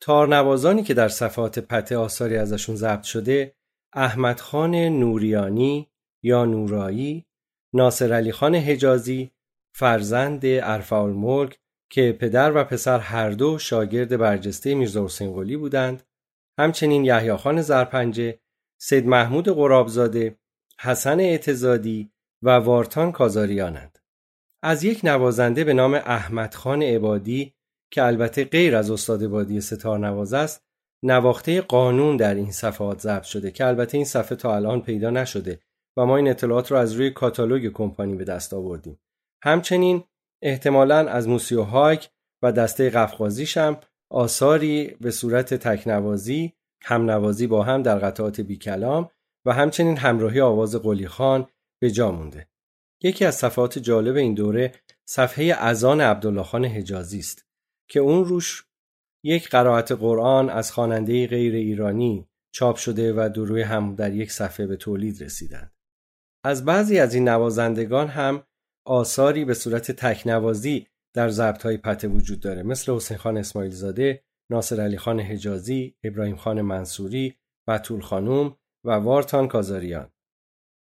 تارنوازانی 0.07 0.83
که 0.83 0.93
در 0.93 1.09
صفحات 1.09 1.59
پته 1.59 1.97
آثاری 1.97 2.37
ازشون 2.37 2.75
ضبط 2.75 3.03
شده 3.03 3.55
احمد 3.93 4.39
خان 4.39 4.75
نوریانی 4.75 5.87
یا 6.23 6.45
نورایی، 6.45 7.25
ناصر 7.73 8.13
علی 8.13 8.31
خان 8.31 8.55
حجازی، 8.55 9.31
فرزند 9.75 10.41
ارفع 10.45 11.47
که 11.89 12.17
پدر 12.19 12.51
و 12.55 12.63
پسر 12.63 12.99
هر 12.99 13.29
دو 13.29 13.57
شاگرد 13.57 14.17
برجسته 14.17 14.75
میرزا 14.75 15.05
حسین 15.05 15.33
قلی 15.33 15.57
بودند، 15.57 16.03
همچنین 16.59 17.05
یحیی 17.05 17.35
خان 17.35 17.61
زرپنجه، 17.61 18.39
سید 18.77 19.07
محمود 19.07 19.49
قرابزاده، 19.49 20.37
حسن 20.79 21.19
اعتزادی 21.19 22.11
و 22.43 22.49
وارتان 22.49 23.11
کازاریانند. 23.11 23.99
از 24.63 24.83
یک 24.83 24.99
نوازنده 25.03 25.63
به 25.63 25.73
نام 25.73 25.93
احمد 25.93 26.53
خان 26.53 26.83
عبادی 26.83 27.56
که 27.91 28.03
البته 28.03 28.46
غیر 28.46 28.75
از 28.75 28.91
استاد 28.91 29.27
بادی 29.27 29.62
ستار 29.62 30.00
نواز 30.00 30.34
است 30.34 30.63
نواخته 31.03 31.62
قانون 31.62 32.17
در 32.17 32.36
این 32.36 32.51
صفحات 32.51 33.00
ضبط 33.01 33.24
شده 33.24 33.51
که 33.51 33.65
البته 33.65 33.98
این 33.98 34.06
صفحه 34.06 34.36
تا 34.36 34.56
الان 34.56 34.82
پیدا 34.82 35.10
نشده 35.10 35.60
و 35.98 36.06
ما 36.06 36.17
این 36.17 36.27
اطلاعات 36.27 36.72
رو 36.72 36.77
از 36.77 36.94
روی 36.94 37.10
کاتالوگ 37.10 37.72
کمپانی 37.74 38.15
به 38.15 38.24
دست 38.24 38.53
آوردیم 38.53 39.00
همچنین 39.44 40.03
احتمالا 40.41 41.10
از 41.10 41.27
موسیو 41.27 41.63
هاک 41.63 42.10
و 42.44 42.51
دسته 42.51 42.89
قفقازیش 42.89 43.58
هم 43.58 43.77
آثاری 44.12 44.98
به 45.01 45.12
صورت 45.12 45.53
تکنوازی 45.53 46.53
هم 46.82 47.12
نوازی 47.12 47.48
با 47.48 47.63
هم 47.63 47.82
در 47.84 48.00
قطعات 48.00 48.41
بی 48.41 48.58
کلام 48.58 49.10
و 49.46 49.53
همچنین 49.53 49.98
همراهی 49.98 50.41
آواز 50.41 50.75
قلی 50.75 51.08
خان 51.08 51.48
به 51.82 51.91
جا 51.91 52.12
مونده. 52.12 52.48
یکی 53.03 53.25
از 53.25 53.36
صفحات 53.36 53.79
جالب 53.79 54.15
این 54.15 54.34
دوره 54.34 54.72
صفحه 55.06 55.46
ازان 55.46 56.01
عبدالله 56.01 56.44
خان 56.44 56.65
حجازی 56.65 57.20
است 57.20 57.47
که 57.88 58.00
اون 58.00 58.25
روش 58.25 58.65
یک 59.24 59.50
قرائت 59.50 59.91
قرآن 59.91 60.50
از 60.50 60.72
خواننده 60.72 61.27
غیر 61.27 61.56
ایرانی 61.56 62.29
چاپ 62.53 62.75
شده 62.75 63.13
و 63.13 63.29
دروی 63.29 63.62
هم 63.62 63.96
در 63.96 64.13
یک 64.13 64.32
صفحه 64.32 64.67
به 64.67 64.75
تولید 64.75 65.24
رسیدند. 65.24 65.72
از 66.44 66.65
بعضی 66.65 67.00
از 67.00 67.13
این 67.13 67.29
نوازندگان 67.29 68.08
هم 68.08 68.44
آثاری 68.86 69.46
به 69.46 69.53
صورت 69.53 69.91
تکنوازی 69.91 70.88
در 71.13 71.29
ضبط 71.29 71.63
های 71.63 71.77
پته 71.77 72.08
وجود 72.08 72.39
داره 72.39 72.63
مثل 72.63 72.96
حسین 72.96 73.17
خان 73.17 73.38
اسماعیل 73.38 73.72
زاده، 73.72 74.24
ناصر 74.51 74.82
علی 74.82 74.98
خان 74.98 75.20
حجازی، 75.20 75.96
ابراهیم 76.03 76.36
خان 76.36 76.62
منصوری، 76.62 77.36
بطول 77.67 78.01
خانوم 78.01 78.58
و 78.86 78.91
وارتان 78.91 79.48
کازاریان. 79.48 80.12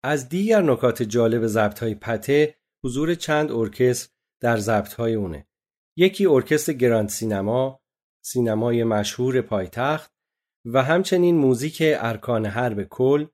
از 0.05 0.29
دیگر 0.29 0.63
نکات 0.63 1.03
جالب 1.03 1.47
ضبط 1.47 1.79
های 1.79 1.95
پته 1.95 2.55
حضور 2.85 3.15
چند 3.15 3.53
ارکستر 3.53 4.13
در 4.41 4.57
ضبط 4.57 4.93
های 4.93 5.15
اون 5.15 5.47
یکی 5.97 6.27
ارکستر 6.27 6.73
گراند 6.73 7.09
سینما 7.09 7.81
سینمای 8.25 8.85
مشهور 8.85 9.41
پایتخت 9.41 10.13
و 10.65 10.83
همچنین 10.83 11.37
موزیک 11.37 11.83
ارکان 11.83 12.47
حرب 12.47 12.83
کل 12.83 13.27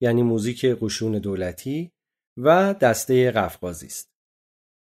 یعنی 0.00 0.22
موزیک 0.22 0.64
قشون 0.64 1.12
دولتی 1.12 1.92
و 2.36 2.74
دسته 2.74 3.30
قفقازی 3.30 3.86
است. 3.86 4.12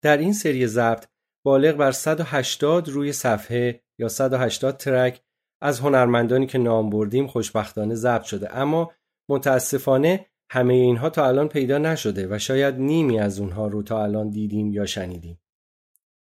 در 0.04 0.18
این 0.18 0.34
سری 0.34 0.68
ضبط 0.68 1.06
بالغ 1.46 1.76
بر 1.76 1.92
180 1.92 2.90
روی 2.90 3.14
صفحه 3.14 3.84
یا 4.00 4.08
180 4.08 4.78
ترک 4.78 5.22
از 5.62 5.80
هنرمندانی 5.80 6.48
که 6.48 6.58
نام 6.58 6.90
بردیم 6.90 7.28
خوشبختانه 7.28 7.96
ضبط 7.96 8.24
شده 8.24 8.58
اما 8.58 8.92
متاسفانه 9.30 10.26
همه 10.52 10.74
اینها 10.74 11.10
تا 11.10 11.28
الان 11.28 11.48
پیدا 11.48 11.78
نشده 11.78 12.28
و 12.36 12.40
شاید 12.40 12.76
نیمی 12.76 13.20
از 13.20 13.40
اونها 13.40 13.68
رو 13.68 13.84
تا 13.84 14.04
الان 14.04 14.30
دیدیم 14.30 14.74
یا 14.74 14.86
شنیدیم. 14.86 15.40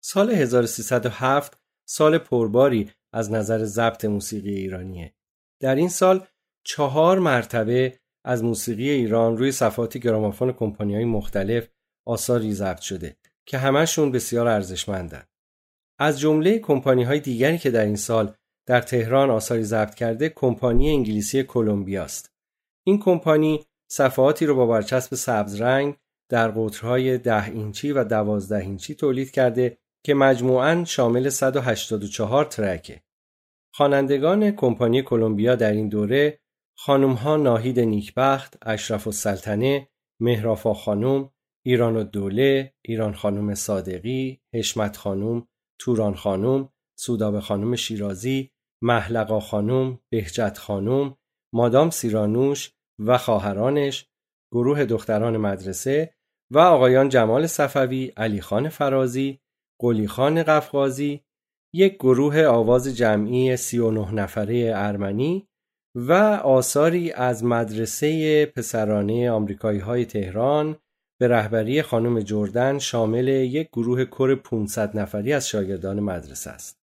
سال 0.01 0.29
1307 0.29 1.57
سال 1.87 2.17
پرباری 2.17 2.91
از 3.13 3.31
نظر 3.31 3.63
ضبط 3.63 4.05
موسیقی 4.05 4.53
ایرانیه. 4.53 5.13
در 5.61 5.75
این 5.75 5.89
سال 5.89 6.27
چهار 6.65 7.19
مرتبه 7.19 7.99
از 8.25 8.43
موسیقی 8.43 8.89
ایران 8.89 9.37
روی 9.37 9.51
صفحات 9.51 9.97
گرامافون 9.97 10.75
های 10.79 11.05
مختلف 11.05 11.67
آثاری 12.07 12.53
ضبط 12.53 12.79
شده 12.79 13.17
که 13.45 13.57
همشون 13.57 14.11
بسیار 14.11 14.47
ارزشمندن. 14.47 15.23
از 15.99 16.19
جمله 16.19 16.59
کمپانی 16.59 17.03
های 17.03 17.19
دیگری 17.19 17.57
که 17.57 17.71
در 17.71 17.85
این 17.85 17.95
سال 17.95 18.33
در 18.67 18.81
تهران 18.81 19.29
آثاری 19.29 19.63
ضبط 19.63 19.95
کرده 19.95 20.29
کمپانی 20.29 20.89
انگلیسی 20.89 21.43
کلمبیا 21.43 22.03
است. 22.03 22.33
این 22.83 22.99
کمپانی 22.99 23.65
صفحاتی 23.91 24.45
رو 24.45 24.55
با 24.55 24.65
برچسب 24.65 25.15
سبز 25.15 25.61
رنگ 25.61 25.95
در 26.29 26.51
قطرهای 26.51 27.17
ده 27.17 27.45
اینچی 27.45 27.91
و 27.91 28.03
دوازده 28.03 28.57
اینچی 28.57 28.95
تولید 28.95 29.31
کرده 29.31 29.77
که 30.05 30.13
مجموعاً 30.13 30.83
شامل 30.85 31.29
184 31.29 32.45
ترکه. 32.45 33.03
خوانندگان 33.73 34.51
کمپانی 34.51 35.01
کلمبیا 35.01 35.55
در 35.55 35.71
این 35.71 35.89
دوره 35.89 36.39
ها 36.87 37.37
ناهید 37.37 37.79
نیکبخت، 37.79 38.57
اشرف 38.61 39.07
السلطنه، 39.07 39.89
مهرافا 40.21 40.73
خانم، 40.73 41.29
ایران 41.65 41.95
و 41.95 42.03
دوله، 42.03 42.73
ایران 42.81 43.13
خانم 43.13 43.55
صادقی، 43.55 44.41
حشمت 44.53 44.97
خانم، 44.97 45.47
توران 45.79 46.15
خانم، 46.15 46.69
سوداب 46.99 47.39
خانم 47.39 47.75
شیرازی، 47.75 48.51
محلقا 48.83 49.39
خانم، 49.39 49.99
بهجت 50.09 50.57
خانم، 50.57 51.17
مادام 51.53 51.89
سیرانوش 51.89 52.71
و 52.99 53.17
خواهرانش، 53.17 54.05
گروه 54.51 54.85
دختران 54.85 55.37
مدرسه 55.37 56.13
و 56.51 56.59
آقایان 56.59 57.09
جمال 57.09 57.47
صفوی، 57.47 58.13
علی 58.17 58.41
خان 58.41 58.69
فرازی، 58.69 59.39
قلی 59.79 60.07
خان 60.07 60.43
قفقازی، 60.43 61.21
یک 61.73 61.95
گروه 61.95 62.43
آواز 62.43 62.97
جمعی 62.97 63.57
39 63.57 64.13
نفره 64.13 64.71
ارمنی 64.75 65.47
و 65.95 66.13
آثاری 66.43 67.11
از 67.11 67.43
مدرسه 67.43 68.45
پسرانه 68.45 69.31
آمریکایی 69.31 69.79
های 69.79 70.05
تهران 70.05 70.77
به 71.19 71.27
رهبری 71.27 71.81
خانم 71.81 72.19
جردن 72.19 72.79
شامل 72.79 73.27
یک 73.27 73.67
گروه 73.67 74.05
کر 74.05 74.35
500 74.35 74.97
نفری 74.97 75.33
از 75.33 75.47
شاگردان 75.47 75.99
مدرسه 75.99 76.49
است. 76.49 76.78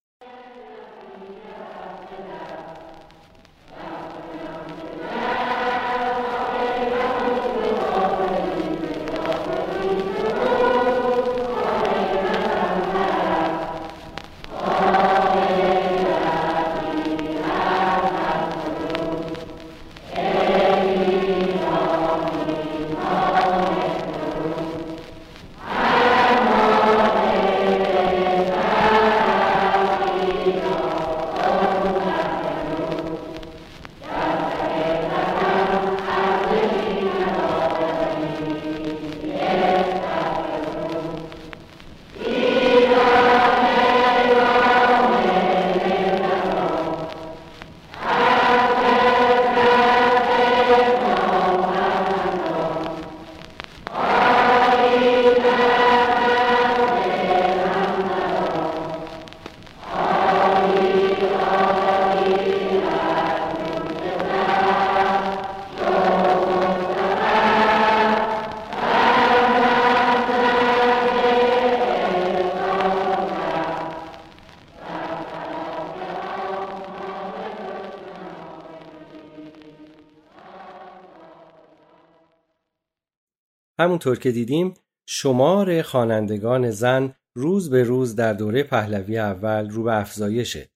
همونطور 83.95 84.19
که 84.19 84.33
دیدیم 84.33 84.75
شمار 85.09 85.83
خوانندگان 85.83 86.71
زن 86.71 87.15
روز 87.37 87.71
به 87.71 87.83
روز 87.83 88.17
در 88.17 88.33
دوره 88.33 88.63
پهلوی 88.63 89.19
اول 89.19 89.71
رو 89.71 89.83
به 89.83 90.01
افزایشه. 90.01 90.69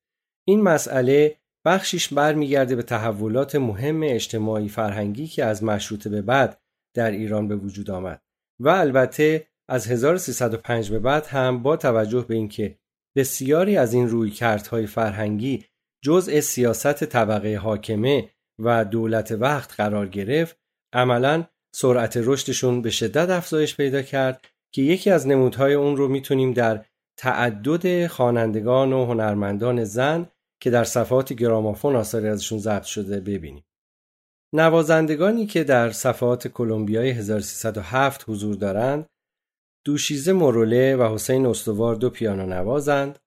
این 0.49 0.63
مسئله 0.63 1.37
بخشیش 1.67 2.13
برمیگرده 2.13 2.77
به 2.77 2.83
تحولات 2.83 3.55
مهم 3.55 4.01
اجتماعی 4.03 4.69
فرهنگی 4.69 5.27
که 5.27 5.45
از 5.45 5.65
مشروطه 5.65 6.11
به 6.11 6.23
بعد 6.23 6.61
در 6.97 7.11
ایران 7.11 7.49
به 7.49 7.57
وجود 7.57 7.91
آمد 7.91 8.23
و 8.61 8.69
البته 8.69 9.47
از 9.69 9.87
1305 9.87 10.91
به 10.91 10.99
بعد 10.99 11.27
هم 11.27 11.63
با 11.63 11.77
توجه 11.77 12.25
به 12.29 12.35
اینکه 12.35 12.79
بسیاری 13.17 13.77
از 13.77 13.95
این 13.95 14.09
رویکردهای 14.09 14.87
فرهنگی 14.87 15.65
جزء 16.05 16.41
سیاست 16.41 17.05
طبقه 17.05 17.57
حاکمه 17.57 18.31
و 18.59 18.85
دولت 18.85 19.33
وقت 19.33 19.75
قرار 19.75 20.09
گرفت 20.09 20.57
عملا 20.93 21.45
سرعت 21.81 22.17
رشدشون 22.17 22.83
به 22.83 22.91
شدت 22.91 23.31
افزایش 23.31 23.77
پیدا 23.77 24.03
کرد 24.03 24.45
که 24.75 24.83
یکی 24.83 25.11
از 25.11 25.27
نمودهای 25.27 25.75
اون 25.75 25.97
رو 25.97 26.09
می‌تونیم 26.09 26.53
در 26.53 26.85
تعدد 27.19 28.07
خوانندگان 28.07 28.93
و 28.93 29.07
هنرمندان 29.07 29.85
زن 29.85 30.29
که 30.63 30.71
در 30.71 30.85
صفحات 30.85 31.33
گرامافون 31.33 31.97
آثاری 31.97 32.29
ازشون 32.29 32.59
ضبط 32.59 32.85
شده 32.85 33.21
ببینیم. 33.21 33.65
نوازندگانی 34.55 35.47
که 35.47 35.65
در 35.65 35.91
صفحات 35.91 36.49
کلمبیای 36.49 37.11
1307 37.11 38.25
حضور 38.29 38.55
دارند 38.55 39.07
دوشیزه 39.87 40.33
موروله 40.33 40.97
و 40.97 41.15
حسین 41.15 41.47
استوار 41.47 41.95
دو 41.95 42.11
پیانو 42.11 42.47
نوازند 42.47 43.19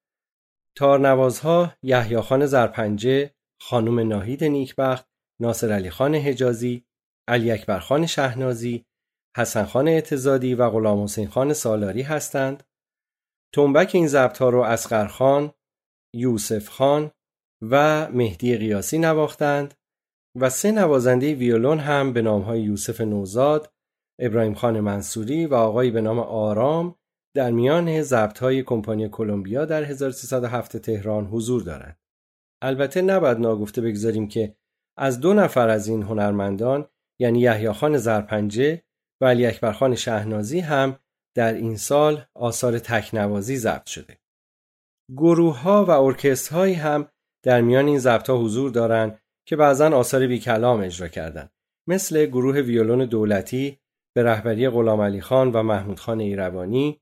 تارنوازها 0.78 1.74
یحیی 1.84 2.22
خان 2.22 2.46
زرپنجه 2.46 3.32
خانم 3.62 4.00
ناهید 4.00 4.44
نیکبخت 4.44 5.06
ناصر 5.42 5.72
علی 5.72 5.90
خان 5.90 6.16
حجازی 6.16 6.86
علی 7.32 7.52
اکبر 7.52 7.80
خان 7.80 8.06
شهنازی، 8.06 8.86
حسن 9.38 9.66
خان 9.66 9.88
اعتزادی 9.88 10.56
و 10.56 10.70
غلام 10.70 11.04
حسین 11.04 11.28
خان 11.28 11.54
سالاری 11.54 12.02
هستند. 12.02 12.64
تنبک 13.56 13.92
این 13.94 14.08
ضبط 14.08 14.38
ها 14.38 14.50
رو 14.50 14.62
اسقر 14.62 15.08
خان، 15.08 15.54
یوسف 16.16 16.70
خان 16.70 17.12
و 17.70 18.08
مهدی 18.12 18.58
قیاسی 18.58 18.98
نواختند 18.98 19.74
و 20.40 20.50
سه 20.50 20.72
نوازنده 20.72 21.36
ویولون 21.36 21.80
هم 21.80 22.14
به 22.14 22.22
نام 22.22 22.42
های 22.42 22.62
یوسف 22.62 23.02
نوزاد، 23.02 23.74
ابراهیم 24.20 24.54
خان 24.54 24.80
منصوری 24.80 25.46
و 25.46 25.54
آقایی 25.54 25.92
به 25.92 26.02
نام 26.02 26.20
آرام 26.20 26.96
در 27.36 27.52
میان 27.52 28.02
ضبط 28.02 28.40
های 28.40 28.64
کمپانی 28.64 29.10
کلمبیا 29.10 29.66
در 29.66 29.84
1307 29.84 30.78
تهران 30.78 31.26
حضور 31.26 31.64
دارند. 31.64 32.00
البته 32.64 33.02
نباید 33.02 33.38
ناگفته 33.38 33.82
بگذاریم 33.82 34.28
که 34.28 34.56
از 34.98 35.20
دو 35.20 35.34
نفر 35.34 35.70
از 35.70 35.88
این 35.88 36.04
هنرمندان 36.04 36.88
یعنی 37.22 37.40
یحیی 37.40 37.72
خان 37.72 37.98
زرپنجه 37.98 38.84
و 39.22 39.26
علی 39.26 39.46
اکبر 39.46 39.72
خان 39.72 39.96
شهنازی 39.96 40.60
هم 40.60 41.00
در 41.36 41.54
این 41.54 41.78
سال 41.78 42.26
آثار 42.34 42.80
تکنوازی 42.80 43.58
ضبط 43.58 43.86
شده. 43.86 44.18
گروه 45.18 45.60
ها 45.60 45.86
و 45.86 45.92
ارکسترهایی 45.92 46.74
هم 46.74 47.08
در 47.44 47.62
میان 47.62 47.88
این 47.88 48.00
ضبط 48.00 48.30
ها 48.30 48.38
حضور 48.38 48.72
دارند 48.72 49.22
که 49.48 49.56
بعضا 49.56 49.90
آثار 49.90 50.28
بی 50.28 50.40
کلام 50.40 50.80
اجرا 50.80 51.08
کردند 51.08 51.52
مثل 51.88 52.26
گروه 52.26 52.62
ویولون 52.62 53.06
دولتی 53.06 53.80
به 54.16 54.24
رهبری 54.24 54.70
غلام 54.70 55.02
علی 55.02 55.22
خان 55.22 55.52
و 55.52 55.64
محمود 55.64 56.00
خان 56.00 56.20
ایروانی 56.20 57.02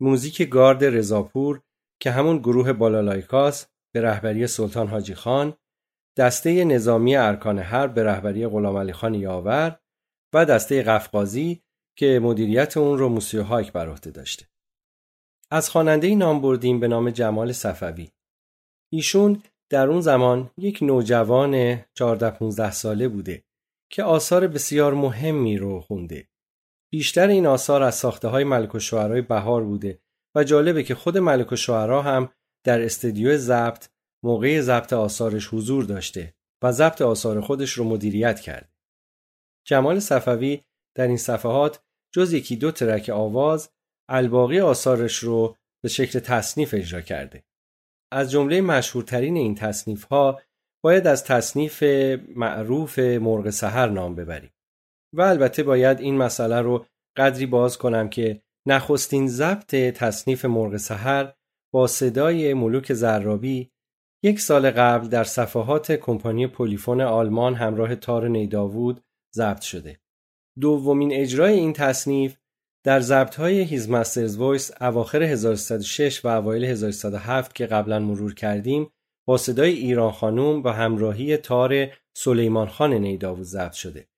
موزیک 0.00 0.42
گارد 0.42 0.84
رضاپور 0.84 1.62
که 2.00 2.10
همون 2.10 2.38
گروه 2.38 2.72
بالالایکاس 2.72 3.66
به 3.94 4.00
رهبری 4.00 4.46
سلطان 4.46 4.88
حاجی 4.88 5.14
خان 5.14 5.54
دسته 6.18 6.64
نظامی 6.64 7.16
ارکان 7.16 7.58
حرب 7.58 7.94
به 7.94 8.04
رهبری 8.04 8.46
غلام 8.46 8.92
خان 8.92 9.14
یاور 9.14 9.78
و 10.34 10.44
دسته 10.44 10.82
قفقازی 10.82 11.62
که 11.98 12.20
مدیریت 12.22 12.76
اون 12.76 12.98
رو 12.98 13.08
موسیو 13.08 13.42
هایک 13.42 13.72
بر 13.72 13.88
عهده 13.88 14.10
داشته. 14.10 14.48
از 15.50 15.70
خواننده 15.70 16.14
نام 16.14 16.40
بردیم 16.40 16.80
به 16.80 16.88
نام 16.88 17.10
جمال 17.10 17.52
صفوی. 17.52 18.10
ایشون 18.92 19.42
در 19.70 19.88
اون 19.88 20.00
زمان 20.00 20.50
یک 20.56 20.78
نوجوان 20.82 21.76
14-15 21.76 22.70
ساله 22.70 23.08
بوده 23.08 23.44
که 23.90 24.02
آثار 24.02 24.46
بسیار 24.46 24.94
مهمی 24.94 25.58
رو 25.58 25.80
خونده. 25.80 26.28
بیشتر 26.92 27.28
این 27.28 27.46
آثار 27.46 27.82
از 27.82 27.94
ساخته 27.94 28.28
های 28.28 28.44
ملک 28.44 28.74
و 28.74 29.22
بهار 29.22 29.64
بوده 29.64 30.00
و 30.34 30.44
جالبه 30.44 30.82
که 30.82 30.94
خود 30.94 31.18
ملک 31.18 31.52
و 31.52 32.00
هم 32.00 32.32
در 32.64 32.82
استدیو 32.82 33.36
ضبط 33.36 33.88
موقع 34.24 34.60
ضبط 34.60 34.92
آثارش 34.92 35.48
حضور 35.54 35.84
داشته 35.84 36.34
و 36.62 36.72
ضبط 36.72 37.02
آثار 37.02 37.40
خودش 37.40 37.72
رو 37.72 37.84
مدیریت 37.84 38.40
کرد. 38.40 38.72
جمال 39.66 39.98
صفوی 39.98 40.62
در 40.96 41.06
این 41.06 41.16
صفحات 41.16 41.82
جز 42.14 42.32
یکی 42.32 42.56
دو 42.56 42.70
ترک 42.70 43.08
آواز 43.08 43.70
الباقی 44.08 44.60
آثارش 44.60 45.16
رو 45.16 45.56
به 45.82 45.88
شکل 45.88 46.18
تصنیف 46.18 46.74
اجرا 46.74 47.00
کرده. 47.00 47.44
از 48.12 48.30
جمله 48.30 48.60
مشهورترین 48.60 49.36
این 49.36 49.54
تصنیف 49.54 50.04
ها 50.04 50.40
باید 50.84 51.06
از 51.06 51.24
تصنیف 51.24 51.82
معروف 52.36 52.98
مرغ 52.98 53.50
سحر 53.50 53.88
نام 53.88 54.14
ببریم. 54.14 54.52
و 55.14 55.22
البته 55.22 55.62
باید 55.62 56.00
این 56.00 56.16
مسئله 56.16 56.60
رو 56.60 56.86
قدری 57.16 57.46
باز 57.46 57.78
کنم 57.78 58.08
که 58.08 58.42
نخستین 58.68 59.28
ضبط 59.28 59.74
تصنیف 59.74 60.44
مرغ 60.44 60.76
سحر 60.76 61.32
با 61.74 61.86
صدای 61.86 62.54
ملوک 62.54 62.92
ضرابی 62.92 63.70
یک 64.22 64.40
سال 64.40 64.70
قبل 64.70 65.08
در 65.08 65.24
صفحات 65.24 65.92
کمپانی 65.92 66.46
پولیفون 66.46 67.00
آلمان 67.00 67.54
همراه 67.54 67.94
تار 67.94 68.28
نیداوود 68.28 69.04
ضبط 69.34 69.60
شده. 69.60 70.00
دومین 70.60 71.12
اجرای 71.12 71.54
این 71.54 71.72
تصنیف 71.72 72.36
در 72.84 73.00
ضبط 73.00 73.34
های 73.34 73.60
His 73.60 73.90
Master's 73.90 74.36
Voice 74.36 74.70
اواخر 74.80 75.22
1306 75.22 76.24
و 76.24 76.28
اوایل 76.28 76.64
1307 76.64 77.54
که 77.54 77.66
قبلا 77.66 77.98
مرور 77.98 78.34
کردیم 78.34 78.90
با 79.26 79.36
صدای 79.36 79.72
ایران 79.72 80.12
خانوم 80.12 80.62
و 80.62 80.68
همراهی 80.68 81.36
تار 81.36 81.86
سلیمان 82.16 82.68
خان 82.68 82.94
نیداوود 82.94 83.44
ضبط 83.44 83.72
شده. 83.72 84.08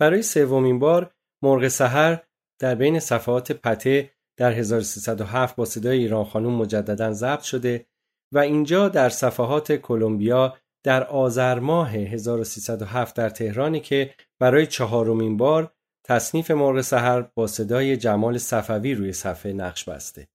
برای 0.00 0.22
سومین 0.22 0.78
بار 0.78 1.14
مرغ 1.42 1.68
سحر 1.68 2.22
در 2.60 2.74
بین 2.74 3.00
صفحات 3.00 3.52
پته 3.52 4.10
در 4.38 4.52
1307 4.52 5.56
با 5.56 5.64
صدای 5.64 5.98
ایران 5.98 6.24
خانوم 6.24 6.54
مجددا 6.54 7.12
ضبط 7.12 7.42
شده 7.42 7.86
و 8.34 8.38
اینجا 8.38 8.88
در 8.88 9.08
صفحات 9.08 9.72
کلمبیا 9.72 10.56
در 10.84 11.04
آذر 11.04 11.58
ماه 11.58 11.90
1307 11.90 13.16
در 13.16 13.30
تهرانی 13.30 13.80
که 13.80 14.14
برای 14.40 14.66
چهارمین 14.66 15.36
بار 15.36 15.72
تصنیف 16.06 16.50
مرغ 16.50 16.80
سحر 16.80 17.20
با 17.34 17.46
صدای 17.46 17.96
جمال 17.96 18.38
صفوی 18.38 18.94
روی 18.94 19.12
صفحه 19.12 19.52
نقش 19.52 19.84
بسته. 19.84 20.28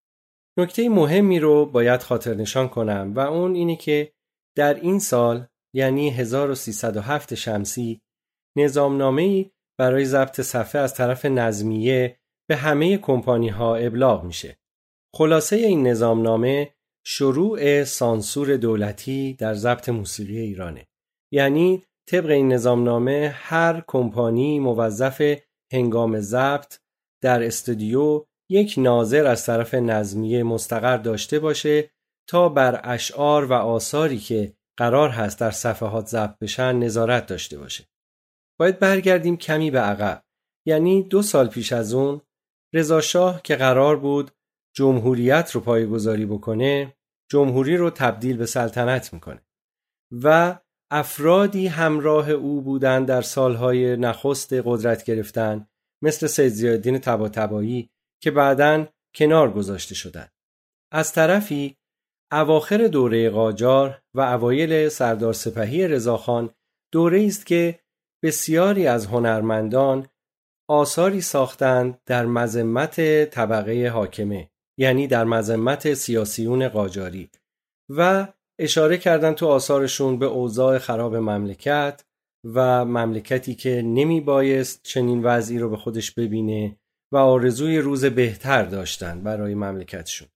نکته 0.59 0.89
مهمی 0.89 1.39
رو 1.39 1.65
باید 1.65 2.03
خاطر 2.03 2.33
نشان 2.33 2.69
کنم 2.69 3.13
و 3.15 3.19
اون 3.19 3.55
اینه 3.55 3.75
که 3.75 4.11
در 4.57 4.73
این 4.73 4.99
سال 4.99 5.47
یعنی 5.75 6.09
1307 6.09 7.35
شمسی 7.35 8.01
نظامنامه 8.57 9.51
برای 9.79 10.05
ضبط 10.05 10.41
صفحه 10.41 10.81
از 10.81 10.93
طرف 10.93 11.25
نظمیه 11.25 12.19
به 12.49 12.55
همه 12.55 12.97
کمپانی 12.97 13.49
ها 13.49 13.75
ابلاغ 13.75 14.23
میشه. 14.23 14.57
خلاصه 15.15 15.55
این 15.55 15.87
نظامنامه 15.87 16.73
شروع 17.05 17.83
سانسور 17.83 18.57
دولتی 18.57 19.33
در 19.33 19.53
ضبط 19.53 19.89
موسیقی 19.89 20.39
ایرانه. 20.39 20.87
یعنی 21.33 21.83
طبق 22.09 22.29
این 22.29 22.53
نظامنامه 22.53 23.31
هر 23.35 23.83
کمپانی 23.87 24.59
موظف 24.59 25.37
هنگام 25.73 26.19
ضبط 26.19 26.79
در 27.23 27.43
استودیو 27.43 28.25
یک 28.49 28.75
ناظر 28.77 29.25
از 29.25 29.45
طرف 29.45 29.73
نظمیه 29.73 30.43
مستقر 30.43 30.97
داشته 30.97 31.39
باشه 31.39 31.91
تا 32.29 32.49
بر 32.49 32.81
اشعار 32.83 33.45
و 33.45 33.53
آثاری 33.53 34.19
که 34.19 34.53
قرار 34.77 35.09
هست 35.09 35.39
در 35.39 35.51
صفحات 35.51 36.05
ضبط 36.07 36.39
بشن 36.39 36.75
نظارت 36.75 37.25
داشته 37.25 37.57
باشه. 37.57 37.87
باید 38.59 38.79
برگردیم 38.79 39.37
کمی 39.37 39.71
به 39.71 39.79
عقب. 39.79 40.23
یعنی 40.67 41.03
دو 41.03 41.21
سال 41.21 41.47
پیش 41.47 41.73
از 41.73 41.93
اون 41.93 42.21
رضا 42.73 43.01
شاه 43.01 43.41
که 43.41 43.55
قرار 43.55 43.97
بود 43.97 44.31
جمهوریت 44.75 45.51
رو 45.51 45.61
پایگذاری 45.61 46.25
بکنه 46.25 46.93
جمهوری 47.31 47.77
رو 47.77 47.89
تبدیل 47.89 48.37
به 48.37 48.45
سلطنت 48.45 49.13
می‌کنه 49.13 49.41
و 50.11 50.59
افرادی 50.91 51.67
همراه 51.67 52.29
او 52.29 52.61
بودند 52.61 53.07
در 53.07 53.21
سالهای 53.21 53.97
نخست 53.97 54.53
قدرت 54.53 55.03
گرفتن 55.03 55.67
مثل 56.03 56.27
سید 56.27 56.47
زیادین 56.47 56.99
تباتبایی 56.99 57.89
که 58.21 58.31
بعدا 58.31 58.87
کنار 59.15 59.51
گذاشته 59.51 59.95
شدند. 59.95 60.31
از 60.91 61.13
طرفی 61.13 61.77
اواخر 62.31 62.87
دوره 62.87 63.29
قاجار 63.29 64.01
و 64.13 64.21
اوایل 64.21 64.89
سردار 64.89 65.33
سپهی 65.33 65.87
رضاخان 65.87 66.49
دوره 66.93 67.25
است 67.25 67.45
که 67.45 67.79
بسیاری 68.23 68.87
از 68.87 69.05
هنرمندان 69.05 70.07
آثاری 70.69 71.21
ساختند 71.21 72.01
در 72.05 72.25
مذمت 72.25 73.25
طبقه 73.25 73.87
حاکمه 73.87 74.50
یعنی 74.81 75.07
در 75.07 75.23
مذمت 75.23 75.93
سیاسیون 75.93 76.67
قاجاری 76.67 77.29
و 77.89 78.27
اشاره 78.59 78.97
کردن 78.97 79.33
تو 79.33 79.47
آثارشون 79.47 80.19
به 80.19 80.25
اوضاع 80.25 80.77
خراب 80.77 81.15
مملکت 81.15 82.03
و 82.43 82.85
مملکتی 82.85 83.55
که 83.55 83.81
نمی 83.81 84.21
بایست 84.21 84.83
چنین 84.83 85.23
وضعی 85.23 85.59
رو 85.59 85.69
به 85.69 85.77
خودش 85.77 86.11
ببینه 86.11 86.77
و 87.13 87.17
آرزوی 87.17 87.77
روز 87.77 88.05
بهتر 88.05 88.63
داشتن 88.63 89.23
برای 89.23 89.55
مملکتشون. 89.55 90.27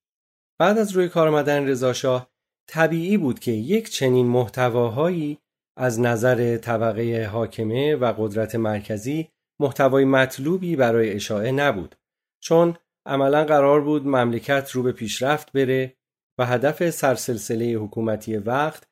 بعد 0.60 0.78
از 0.78 0.92
روی 0.92 1.10
کار 1.10 1.28
آمدن 1.28 1.68
رضاشاه 1.68 2.30
طبیعی 2.70 3.18
بود 3.18 3.40
که 3.40 3.52
یک 3.52 3.90
چنین 3.90 4.28
محتواهایی 4.28 5.38
از 5.78 6.00
نظر 6.00 6.58
طبقه 6.58 7.30
حاکمه 7.32 7.96
و 7.96 8.14
قدرت 8.18 8.56
مرکزی 8.56 9.30
محتوای 9.62 10.06
مطلوبی 10.06 10.76
برای 10.76 11.14
اشاعه 11.14 11.52
نبود 11.52 11.96
چون 12.44 12.78
عملا 13.06 13.46
قرار 13.46 13.82
بود 13.82 14.08
مملکت 14.08 14.72
رو 14.72 14.84
به 14.84 14.92
پیشرفت 14.92 15.52
بره 15.52 15.96
و 16.40 16.46
هدف 16.46 16.90
سرسلسله 16.90 17.66
حکومتی 17.66 18.38
وقت 18.38 18.88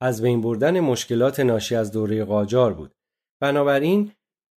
از 0.00 0.22
بین 0.22 0.40
بردن 0.40 0.80
مشکلات 0.80 1.40
ناشی 1.40 1.74
از 1.74 1.92
دوره 1.92 2.24
قاجار 2.24 2.74
بود. 2.74 2.94
بنابراین 3.40 4.12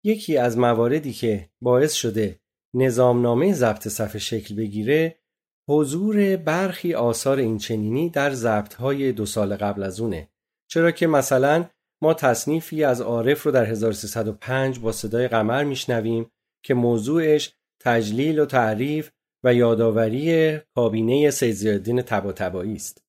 یکی 0.06 0.38
از 0.38 0.58
مواردی 0.58 1.14
که 1.14 1.50
باعث 1.62 1.94
شده 1.94 2.40
نظامنامه 2.76 3.54
ضبط 3.54 3.88
صفحه 3.88 4.20
شکل 4.20 4.56
بگیره 4.56 5.20
حضور 5.70 6.38
برخی 6.38 6.94
آثار 6.94 7.38
اینچنینی 7.38 8.10
در 8.10 8.32
ضبطهای 8.32 9.12
دو 9.12 9.26
سال 9.26 9.56
قبل 9.56 9.84
از 9.84 10.00
اونه. 10.00 10.30
چرا 10.70 10.92
که 10.92 11.08
مثلا 11.08 11.66
ما 12.02 12.14
تصنیفی 12.14 12.84
از 12.84 13.02
عارف 13.02 13.44
رو 13.44 13.52
در 13.52 13.66
1305 13.66 14.80
با 14.80 14.92
صدای 14.92 15.28
قمر 15.28 15.64
میشنویم 15.64 16.32
که 16.66 16.74
موضوعش 16.74 17.56
تجلیل 17.84 18.40
و 18.40 18.46
تعریف 18.46 19.12
و 19.46 19.54
یادآوری 19.54 20.58
کابینه 20.76 21.32
سید 21.32 21.56
زیادین 21.56 22.02
طباطبایی 22.02 22.76
است. 22.76 23.04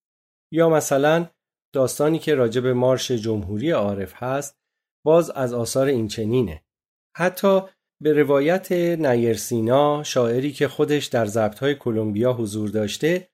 یا 0.53 0.69
مثلا 0.69 1.27
داستانی 1.75 2.19
که 2.19 2.35
راجع 2.35 2.61
به 2.61 2.73
مارش 2.73 3.11
جمهوری 3.11 3.71
عارف 3.71 4.13
هست 4.17 4.59
باز 5.07 5.31
از 5.31 5.53
آثار 5.53 5.87
اینچنینه 5.87 6.63
حتی 7.17 7.61
به 8.03 8.13
روایت 8.13 8.73
نیرسینا 8.73 10.03
شاعری 10.03 10.53
که 10.53 10.69
خودش 10.69 11.07
در 11.07 11.27
ضبطهای 11.27 11.75
کلمبیا 11.75 12.33
حضور 12.33 12.69
داشته 12.69 13.29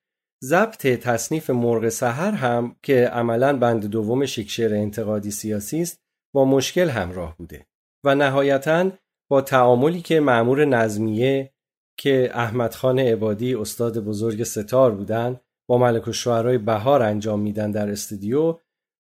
ضبط 0.44 0.87
تصنیف 0.87 1.50
مرغ 1.50 1.88
سحر 1.88 2.31
هم 2.31 2.76
که 2.83 3.07
عملا 3.07 3.57
بند 3.57 3.87
دوم 3.87 4.26
شکشر 4.26 4.74
انتقادی 4.74 5.31
سیاسی 5.31 5.81
است 5.81 6.00
با 6.35 6.44
مشکل 6.44 6.88
همراه 6.88 7.37
بوده 7.37 7.66
و 8.05 8.14
نهایتا 8.14 8.90
با 9.30 9.40
تعاملی 9.40 10.00
که 10.00 10.20
معمور 10.20 10.64
نظمیه 10.64 11.52
که 11.98 12.30
احمد 12.34 12.74
خان 12.74 12.98
عبادی 12.98 13.54
استاد 13.54 13.98
بزرگ 13.98 14.42
ستار 14.42 14.90
بودند 14.90 15.40
با 15.68 15.78
ملک 15.78 16.08
و 16.08 16.12
شعرهای 16.12 16.58
بهار 16.58 17.02
انجام 17.02 17.40
میدن 17.40 17.70
در 17.70 17.90
استودیو 17.90 18.58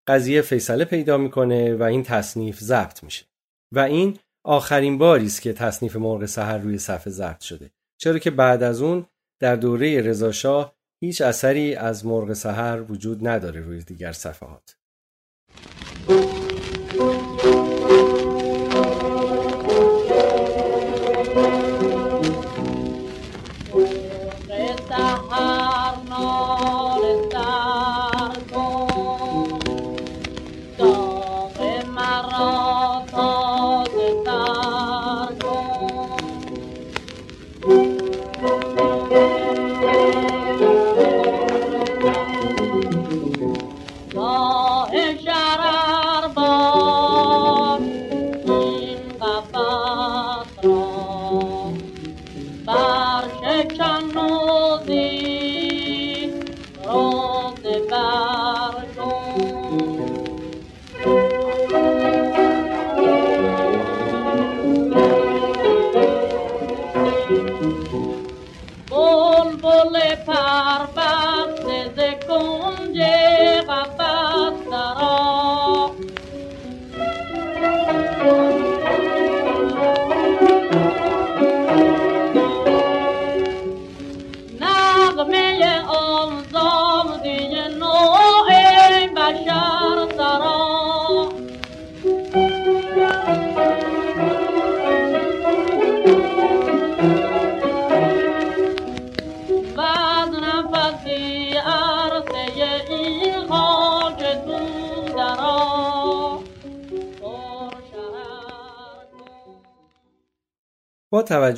قضیه 0.08 0.42
فیصله 0.42 0.84
پیدا 0.84 1.16
می‌کنه 1.16 1.74
و 1.74 1.82
این 1.82 2.02
تصنیف 2.02 2.60
ضبط 2.60 3.04
میشه. 3.04 3.26
و 3.74 3.78
این 3.78 4.18
آخرین 4.44 4.98
باری 4.98 5.26
است 5.26 5.42
که 5.42 5.52
تصنیف 5.52 5.96
مرغ 5.96 6.26
سحر 6.26 6.58
روی 6.58 6.78
صفحه 6.78 7.12
ضبط 7.12 7.40
شده. 7.40 7.70
چرا 8.00 8.18
که 8.18 8.30
بعد 8.30 8.62
از 8.62 8.82
اون 8.82 9.06
در 9.40 9.56
دوره 9.56 10.00
رضاشاه 10.00 10.76
هیچ 11.02 11.20
اثری 11.20 11.74
از 11.74 12.06
مرغ 12.06 12.32
سحر 12.32 12.82
وجود 12.88 13.28
نداره 13.28 13.60
روی 13.60 13.82
دیگر 13.82 14.12
صفحات. 14.12 14.79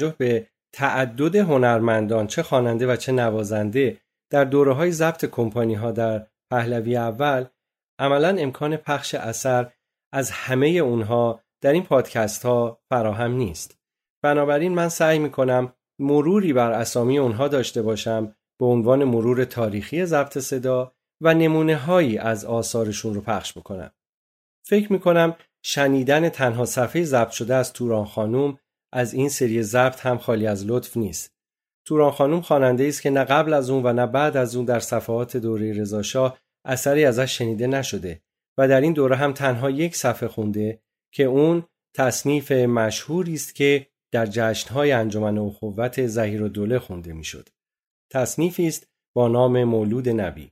توجه 0.03 0.17
به 0.19 0.47
تعدد 0.75 1.37
هنرمندان 1.37 2.27
چه 2.27 2.43
خواننده 2.43 2.87
و 2.87 2.97
چه 2.97 3.13
نوازنده 3.13 4.01
در 4.31 4.45
دوره 4.45 4.73
های 4.73 4.93
ضبط 4.93 5.25
کمپانی 5.25 5.75
ها 5.75 5.93
در 5.93 6.27
پهلوی 6.51 6.97
اول 6.97 7.45
عملا 7.99 8.37
امکان 8.39 8.77
پخش 8.77 9.15
اثر 9.15 9.73
از 10.13 10.31
همه 10.31 10.69
اونها 10.69 11.41
در 11.61 11.73
این 11.73 11.83
پادکست 11.83 12.43
ها 12.43 12.81
فراهم 12.89 13.33
نیست. 13.33 13.79
بنابراین 14.23 14.75
من 14.75 14.89
سعی 14.89 15.19
می 15.19 15.31
کنم 15.31 15.73
مروری 15.99 16.53
بر 16.53 16.71
اسامی 16.71 17.19
اونها 17.19 17.49
داشته 17.49 17.83
باشم 17.83 18.35
به 18.59 18.67
عنوان 18.67 19.05
مرور 19.05 19.45
تاریخی 19.45 20.07
ضبط 20.07 20.39
صدا 20.39 20.93
و 21.21 21.35
نمونه 21.35 21.77
هایی 21.77 22.19
از 22.19 22.45
آثارشون 22.45 23.15
رو 23.15 23.21
پخش 23.21 23.59
بکنم. 23.59 23.93
فکر 24.67 24.93
می 24.93 25.01
کنم 25.01 25.37
شنیدن 25.65 26.29
تنها 26.29 26.65
صفحه 26.65 27.05
ضبط 27.05 27.31
شده 27.31 27.55
از 27.55 27.73
توران 27.73 28.05
خانوم 28.05 28.59
از 28.93 29.15
این 29.15 29.29
سری 29.29 29.63
ضبط 29.63 30.01
هم 30.01 30.19
خالی 30.19 30.47
از 30.47 30.67
لطف 30.67 30.97
نیست. 30.97 31.33
توران 31.87 32.11
خانم 32.11 32.41
خواننده 32.41 32.89
است 32.89 33.03
که 33.03 33.11
نه 33.11 33.25
قبل 33.25 33.53
از 33.53 33.71
اون 33.71 33.83
و 33.87 33.93
نه 33.93 34.07
بعد 34.07 34.37
از 34.37 34.57
اون 34.57 34.65
در 34.65 34.81
صفحات 34.81 35.37
دوره 35.37 35.73
رضاشاه 35.73 36.39
اثری 36.65 37.05
ازش 37.05 37.39
شنیده 37.39 37.67
نشده 37.67 38.23
و 38.59 38.69
در 38.69 38.81
این 38.81 38.93
دوره 38.93 39.17
هم 39.17 39.33
تنها 39.33 39.71
یک 39.71 39.97
صفحه 39.97 40.29
خونده 40.29 40.83
که 41.15 41.25
اون 41.25 41.65
تصنیف 41.95 42.53
مشهوری 42.53 43.35
است 43.35 43.55
که 43.55 43.87
در 44.13 44.27
جشنهای 44.27 44.93
انجمن 44.93 45.39
اخوت 45.39 46.07
زهیر 46.07 46.43
و 46.43 46.49
دوله 46.49 46.79
خونده 46.79 47.13
می‌شد. 47.13 47.49
تصنیفی 48.13 48.67
است 48.67 48.87
با 49.15 49.29
نام 49.29 49.65
مولود 49.65 50.09
نبی. 50.09 50.52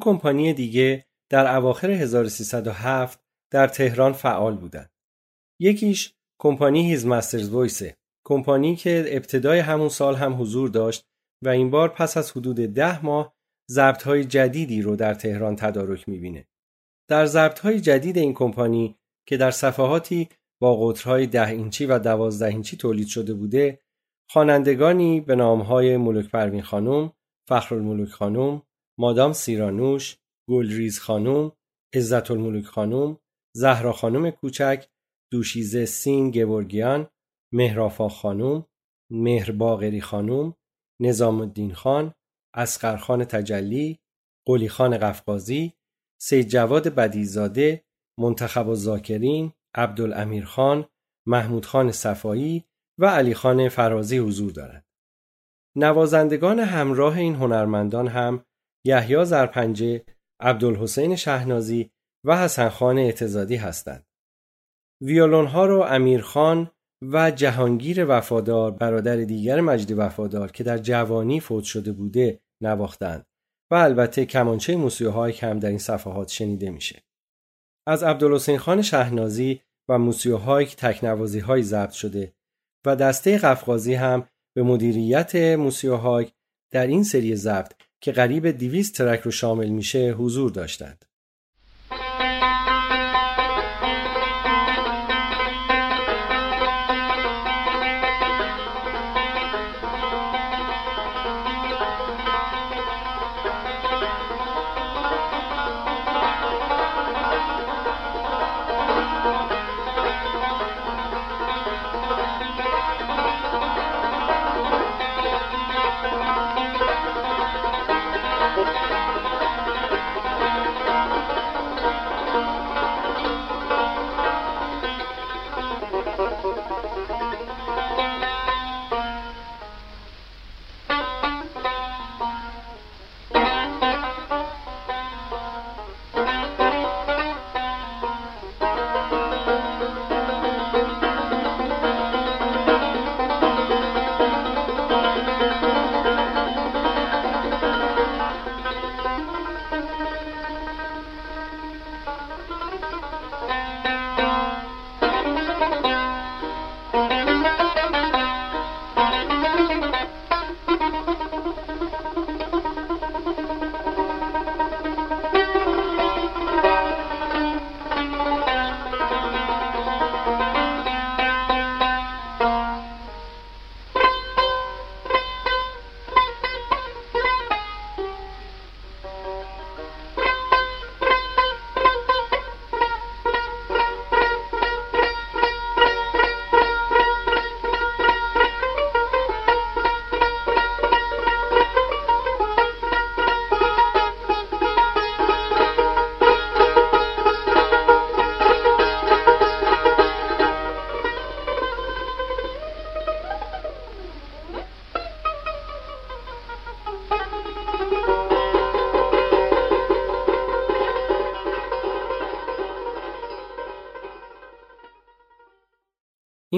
کمپانی 0.00 0.52
دیگه 0.52 1.06
در 1.30 1.56
اواخر 1.56 1.90
1307 1.90 3.20
در 3.52 3.68
تهران 3.68 4.12
فعال 4.12 4.56
بودند. 4.56 4.90
یکیش 5.60 6.14
کمپانی 6.40 6.90
هیز 6.90 7.06
مسترز 7.06 7.48
وایسه 7.48 7.96
کمپانی 8.26 8.76
که 8.76 9.04
ابتدای 9.08 9.58
همون 9.58 9.88
سال 9.88 10.14
هم 10.14 10.40
حضور 10.40 10.68
داشت 10.68 11.04
و 11.44 11.48
این 11.48 11.70
بار 11.70 11.88
پس 11.88 12.16
از 12.16 12.30
حدود 12.30 12.56
ده 12.56 13.04
ماه 13.04 13.34
ضبط 13.70 14.02
های 14.02 14.24
جدیدی 14.24 14.82
رو 14.82 14.96
در 14.96 15.14
تهران 15.14 15.56
تدارک 15.56 16.08
می‌بینه. 16.08 16.48
در 17.08 17.26
ضبط 17.26 17.58
های 17.58 17.80
جدید 17.80 18.18
این 18.18 18.34
کمپانی 18.34 18.96
که 19.28 19.36
در 19.36 19.50
صفحاتی 19.50 20.28
با 20.60 20.88
قطرهای 20.88 21.26
ده 21.26 21.48
اینچی 21.48 21.86
و 21.86 21.98
دوازده 21.98 22.46
اینچی 22.46 22.76
تولید 22.76 23.06
شده 23.06 23.34
بوده 23.34 23.80
خوانندگانی 24.30 25.20
به 25.20 25.34
نامهای 25.34 25.96
ملک 25.96 26.30
پروین 26.30 26.62
خانم، 26.62 27.12
فخرالملوک 27.48 28.08
خانم، 28.08 28.62
مادام 29.00 29.32
سیرانوش، 29.32 30.16
گلریز 30.48 30.98
خانم، 30.98 31.52
عزت 31.94 32.30
الملوک 32.30 32.64
خانم، 32.64 33.18
زهرا 33.56 33.92
خانم 33.92 34.30
کوچک، 34.30 34.88
دوشیزه 35.32 35.86
سین 35.86 36.30
گورگیان، 36.30 37.08
مهرافا 37.52 38.08
خانم، 38.08 38.66
مهر 39.12 39.52
باغری 39.52 40.00
خانم، 40.00 40.54
نظام 41.00 41.40
الدین 41.40 41.74
خان، 41.74 42.14
اسقر 42.54 42.96
خان 42.96 43.24
تجلی، 43.24 43.98
قلی 44.46 44.68
خان 44.68 44.98
قفقازی، 44.98 45.72
سید 46.22 46.48
جواد 46.48 46.88
بدیزاده، 46.88 47.84
منتخب 48.18 48.68
و 48.68 48.74
زاکرین، 48.74 49.52
عبدالامیر 49.74 50.44
خان، 50.44 50.88
محمود 51.26 51.66
خان 51.66 51.92
صفایی 51.92 52.64
و 52.98 53.06
علی 53.06 53.34
خان 53.34 53.68
فرازی 53.68 54.18
حضور 54.18 54.52
دارند. 54.52 54.84
نوازندگان 55.76 56.58
همراه 56.58 57.18
این 57.18 57.34
هنرمندان 57.34 58.08
هم 58.08 58.44
یحیی 58.86 59.24
زرپنجه، 59.24 60.04
عبدالحسین 60.40 61.16
شهنازی 61.16 61.90
و 62.26 62.38
حسن 62.38 62.68
خان 62.68 62.98
اعتزادی 62.98 63.56
هستند. 63.56 64.06
ویولون 65.02 65.46
ها 65.46 65.66
رو 65.66 65.80
امیرخان 65.80 66.70
و 67.02 67.30
جهانگیر 67.30 68.06
وفادار 68.08 68.70
برادر 68.70 69.16
دیگر 69.16 69.60
مجدی 69.60 69.94
وفادار 69.94 70.52
که 70.52 70.64
در 70.64 70.78
جوانی 70.78 71.40
فوت 71.40 71.64
شده 71.64 71.92
بوده 71.92 72.40
نواختند 72.62 73.26
و 73.70 73.74
البته 73.74 74.26
کمانچه 74.26 74.76
موسیوهای 74.76 75.32
هم 75.32 75.58
در 75.58 75.68
این 75.68 75.78
صفحات 75.78 76.28
شنیده 76.28 76.70
میشه. 76.70 77.02
از 77.86 78.02
عبدالحسین 78.02 78.58
خان 78.58 78.82
شهنازی 78.82 79.60
و 79.88 79.98
موسیوهای 79.98 80.66
تکنوازی 80.66 81.38
های 81.38 81.62
ضبط 81.62 81.92
شده 81.92 82.34
و 82.86 82.96
دسته 82.96 83.38
قفقازی 83.38 83.94
هم 83.94 84.28
به 84.56 84.62
مدیریت 84.62 85.36
موسیوهای 85.36 86.26
در 86.72 86.86
این 86.86 87.04
سری 87.04 87.36
ضبط 87.36 87.72
که 88.00 88.12
قریب 88.12 88.46
200 88.46 88.96
ترک 88.96 89.20
رو 89.20 89.30
شامل 89.30 89.68
میشه 89.68 90.14
حضور 90.18 90.50
داشتند. 90.50 91.04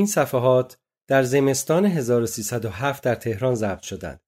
این 0.03 0.07
صفحات 0.07 0.79
در 1.09 1.23
زمستان 1.23 1.87
1307 1.87 3.05
در 3.05 3.15
تهران 3.15 3.55
ضبط 3.55 3.83
شدند 3.83 4.21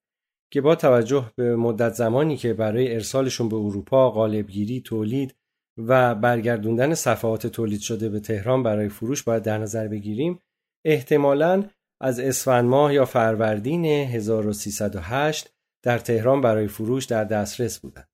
که 0.53 0.61
با 0.61 0.75
توجه 0.75 1.33
به 1.37 1.57
مدت 1.57 1.93
زمانی 1.95 2.37
که 2.37 2.55
برای 2.55 2.95
ارسالشون 2.95 3.49
به 3.49 3.57
اروپا 3.57 4.11
قالبگیری 4.11 4.81
تولید 4.81 5.35
و 5.79 6.15
برگردوندن 6.15 6.95
صفحات 6.95 7.47
تولید 7.47 7.81
شده 7.81 8.09
به 8.09 8.21
تهران 8.21 8.63
برای 8.63 8.89
فروش 8.89 9.23
باید 9.23 9.43
در 9.43 9.59
نظر 9.59 9.89
بگیریم 9.89 10.39
احتمالاً 10.85 11.65
از 12.01 12.21
اسفند 12.21 12.65
ماه 12.65 12.95
یا 12.95 13.05
فروردین 13.05 13.85
1308 13.85 15.51
در 15.85 15.99
تهران 15.99 16.41
برای 16.41 16.69
فروش 16.69 17.05
در 17.05 17.25
دسترس 17.25 17.79
بودند. 17.79 18.09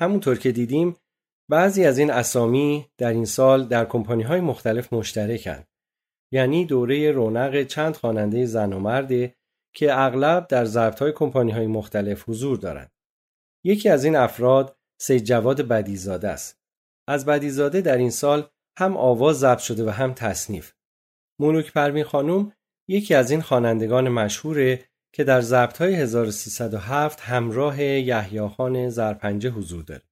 همونطور 0.00 0.38
که 0.38 0.52
دیدیم 0.52 0.96
بعضی 1.50 1.84
از 1.84 1.98
این 1.98 2.10
اسامی 2.10 2.86
در 2.98 3.12
این 3.12 3.24
سال 3.24 3.68
در 3.68 3.84
کمپانی 3.84 4.22
های 4.22 4.40
مختلف 4.40 4.92
مشترکند 4.92 5.69
یعنی 6.32 6.66
دوره 6.66 7.12
رونق 7.12 7.62
چند 7.62 7.96
خواننده 7.96 8.46
زن 8.46 8.72
و 8.72 8.78
مرده 8.78 9.34
که 9.74 9.98
اغلب 9.98 10.46
در 10.46 10.64
ضبط‌های 10.64 11.12
کمپانی‌های 11.12 11.66
مختلف 11.66 12.28
حضور 12.28 12.56
دارند. 12.56 12.92
یکی 13.64 13.88
از 13.88 14.04
این 14.04 14.16
افراد 14.16 14.76
سید 15.00 15.24
جواد 15.24 15.68
بدیزاده 15.68 16.28
است. 16.28 16.60
از 17.08 17.26
بدیزاده 17.26 17.80
در 17.80 17.96
این 17.96 18.10
سال 18.10 18.48
هم 18.78 18.96
آواز 18.96 19.38
ضبط 19.38 19.58
شده 19.58 19.84
و 19.84 19.90
هم 19.90 20.14
تصنیف. 20.14 20.72
ملوک 21.40 21.72
پروین 21.72 22.04
خانم 22.04 22.52
یکی 22.88 23.14
از 23.14 23.30
این 23.30 23.40
خوانندگان 23.40 24.08
مشهوره 24.08 24.84
که 25.14 25.24
در 25.24 25.40
ضبط‌های 25.40 25.94
1307 25.94 27.20
همراه 27.20 27.82
یحیی 27.82 28.48
خان 28.48 28.88
زرپنجه 28.88 29.50
حضور 29.50 29.82
داره. 29.82 30.02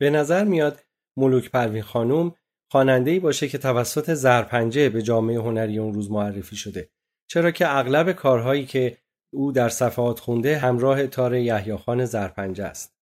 به 0.00 0.10
نظر 0.10 0.44
میاد 0.44 0.82
ملوک 1.18 1.50
پروین 1.50 1.82
خانم 1.82 2.34
خواننده 2.70 3.20
باشه 3.20 3.48
که 3.48 3.58
توسط 3.58 4.14
زرپنجه 4.14 4.88
به 4.88 5.02
جامعه 5.02 5.38
هنری 5.38 5.78
اون 5.78 5.94
روز 5.94 6.10
معرفی 6.10 6.56
شده. 6.56 6.90
چرا 7.28 7.50
که 7.50 7.76
اغلب 7.76 8.12
کارهایی 8.12 8.66
که 8.66 8.98
او 9.32 9.52
در 9.52 9.68
صفحات 9.68 10.20
خونده 10.20 10.58
همراه 10.58 11.06
تار 11.06 11.34
یحیی 11.34 11.76
خان 11.76 12.04
زرپنجه 12.04 12.64
است. 12.64 12.96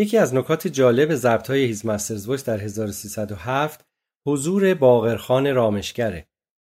یکی 0.00 0.18
از 0.18 0.34
نکات 0.34 0.66
جالب 0.66 1.14
ضبط 1.14 1.50
های 1.50 1.64
هیز 1.64 1.86
مسترز 1.86 2.44
در 2.44 2.58
1307 2.58 3.86
حضور 4.26 4.74
باقرخان 4.74 5.54
رامشگره. 5.54 6.28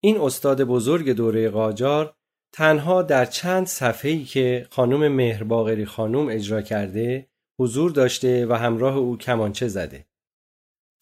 این 0.02 0.20
استاد 0.20 0.62
بزرگ 0.62 1.10
دوره 1.10 1.50
قاجار 1.50 2.14
تنها 2.54 3.02
در 3.02 3.24
چند 3.24 3.66
صفحه‌ای 3.66 4.24
که 4.24 4.66
خانم 4.70 5.08
مهر 5.08 5.42
باقری 5.42 5.86
خانم 5.86 6.28
اجرا 6.28 6.62
کرده 6.62 7.28
حضور 7.60 7.90
داشته 7.90 8.46
و 8.46 8.52
همراه 8.52 8.96
او 8.96 9.16
کمانچه 9.18 9.68
زده. 9.68 10.06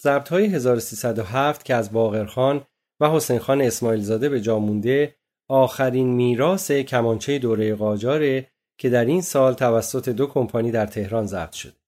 ضبط 0.02 0.28
های 0.28 0.46
1307 0.46 1.64
که 1.64 1.74
از 1.74 1.92
باقرخان 1.92 2.66
و 3.00 3.10
حسین 3.10 3.38
خان 3.38 3.60
اسماعیل 3.60 4.00
زاده 4.00 4.28
به 4.28 4.40
جا 4.40 4.58
مونده 4.58 5.16
آخرین 5.48 6.08
میراث 6.08 6.70
کمانچه 6.70 7.38
دوره 7.38 7.74
قاجاره 7.74 8.50
که 8.78 8.90
در 8.90 9.04
این 9.04 9.22
سال 9.22 9.54
توسط 9.54 10.08
دو 10.08 10.26
کمپانی 10.26 10.70
در 10.70 10.86
تهران 10.86 11.26
ضبط 11.26 11.52
شده. 11.52 11.85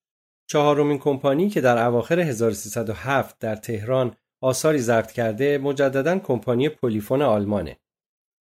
چهارمین 0.51 0.99
کمپانی 0.99 1.49
که 1.49 1.61
در 1.61 1.86
اواخر 1.86 2.20
1307 2.20 3.38
در 3.38 3.57
تهران 3.57 4.16
آثاری 4.42 4.78
ضبط 4.78 5.12
کرده 5.12 5.59
مجددا 5.59 6.18
کمپانی 6.18 6.68
پلیفون 6.68 7.22
آلمانه. 7.22 7.76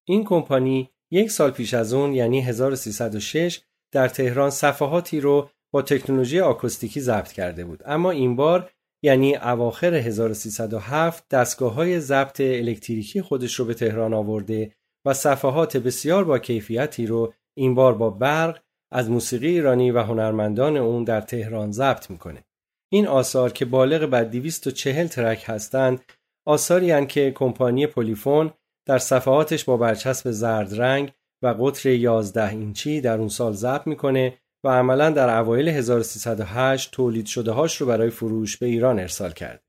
این 0.07 0.23
کمپانی 0.23 0.89
یک 1.11 1.31
سال 1.31 1.51
پیش 1.51 1.73
از 1.73 1.93
اون 1.93 2.13
یعنی 2.13 2.41
1306 2.41 3.61
در 3.93 4.07
تهران 4.07 4.49
صفحاتی 4.49 5.19
رو 5.19 5.49
با 5.73 5.81
تکنولوژی 5.81 6.39
آکوستیکی 6.39 6.99
ضبط 6.99 7.31
کرده 7.31 7.65
بود 7.65 7.83
اما 7.85 8.11
این 8.11 8.35
بار 8.35 8.71
یعنی 9.03 9.35
اواخر 9.35 9.93
1307 9.93 11.29
دستگاه 11.29 11.73
های 11.73 11.99
ضبط 11.99 12.41
الکتریکی 12.41 13.21
خودش 13.21 13.55
رو 13.55 13.65
به 13.65 13.73
تهران 13.73 14.13
آورده 14.13 14.75
و 15.05 15.13
صفحات 15.13 15.77
بسیار 15.77 16.23
با 16.23 16.39
کیفیتی 16.39 17.05
رو 17.05 17.33
این 17.57 17.75
بار 17.75 17.93
با 17.93 18.09
برق 18.09 18.59
از 18.91 19.09
موسیقی 19.09 19.47
ایرانی 19.47 19.91
و 19.91 20.01
هنرمندان 20.01 20.77
اون 20.77 21.03
در 21.03 21.21
تهران 21.21 21.71
ضبط 21.71 22.09
می‌کنه. 22.09 22.43
این 22.91 23.07
آثار 23.07 23.51
که 23.51 23.65
بالغ 23.65 24.05
بر 24.05 24.23
240 24.23 25.07
ترک 25.07 25.43
هستند 25.47 26.01
آثاری 26.45 26.91
هستند 26.91 27.07
که 27.07 27.31
کمپانی 27.31 27.87
پلیفون 27.87 28.51
در 28.87 28.97
صفحاتش 28.97 29.63
با 29.63 29.77
برچسب 29.77 30.31
زرد 30.31 30.81
رنگ 30.81 31.11
و 31.41 31.47
قطر 31.47 31.89
11 31.89 32.49
اینچی 32.49 33.01
در 33.01 33.17
اون 33.17 33.27
سال 33.27 33.53
ضبط 33.53 33.87
می‌کنه 33.87 34.37
و 34.63 34.69
عملا 34.69 35.09
در 35.09 35.37
اوایل 35.39 35.67
1308 35.67 36.91
تولید 36.91 37.25
شده 37.25 37.51
هاش 37.51 37.81
رو 37.81 37.87
برای 37.87 38.09
فروش 38.09 38.57
به 38.57 38.65
ایران 38.65 38.99
ارسال 38.99 39.31
کرد. 39.31 39.66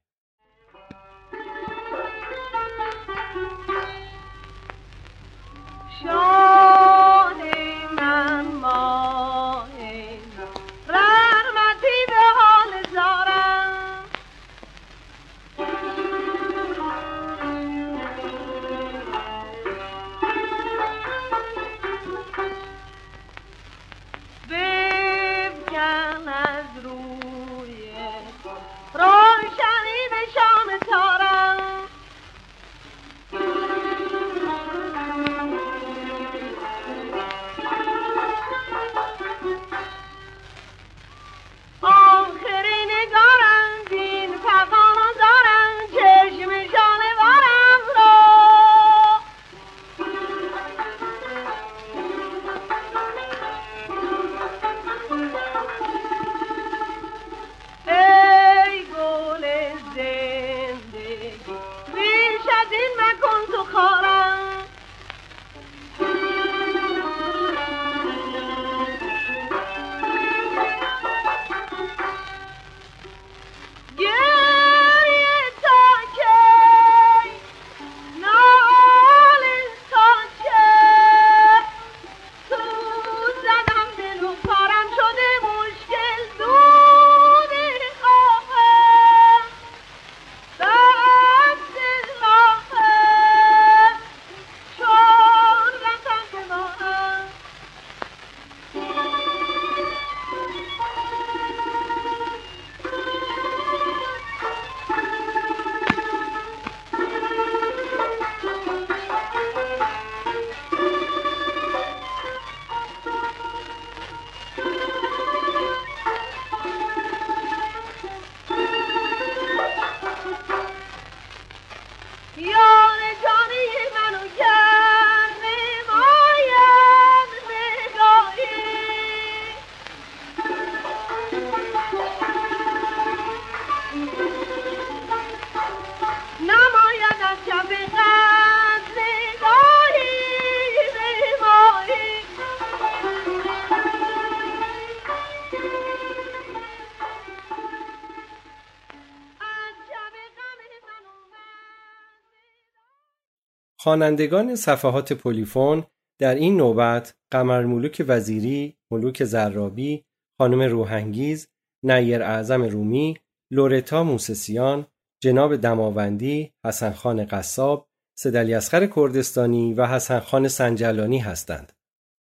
خوانندگان 153.88 154.56
صفحات 154.56 155.12
پلیفون 155.12 155.84
در 156.20 156.34
این 156.34 156.56
نوبت 156.56 157.14
قمر 157.32 157.64
ملوک 157.64 158.04
وزیری، 158.08 158.76
ملوک 158.92 159.24
زرابی، 159.24 160.04
خانم 160.38 160.62
روحنگیز، 160.62 161.48
نیر 161.84 162.22
اعظم 162.22 162.62
رومی، 162.62 163.16
لورتا 163.52 164.04
موسسیان، 164.04 164.86
جناب 165.22 165.56
دماوندی، 165.56 166.52
حسن 166.66 166.92
خان 166.92 167.24
قصاب، 167.24 167.88
سدلی 168.18 168.54
اسخر 168.54 168.86
کردستانی 168.86 169.74
و 169.74 169.86
حسن 169.86 170.20
خان 170.20 170.48
سنجلانی 170.48 171.18
هستند. 171.18 171.72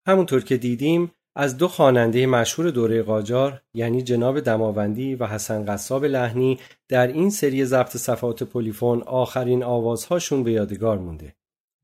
همونطور 0.08 0.44
که 0.44 0.56
دیدیم 0.56 1.12
از 1.36 1.56
دو 1.56 1.68
خواننده 1.68 2.26
مشهور 2.26 2.70
دوره 2.70 3.02
قاجار 3.02 3.62
یعنی 3.74 4.02
جناب 4.02 4.40
دماوندی 4.40 5.14
و 5.14 5.26
حسن 5.26 5.64
قصاب 5.64 6.04
لحنی 6.04 6.58
در 6.88 7.06
این 7.06 7.30
سری 7.30 7.64
ضبط 7.64 7.96
صفحات 7.96 8.42
پلیفون 8.42 9.02
آخرین 9.02 9.62
آوازهاشون 9.62 10.44
به 10.44 10.52
یادگار 10.52 10.98
مونده. 10.98 11.34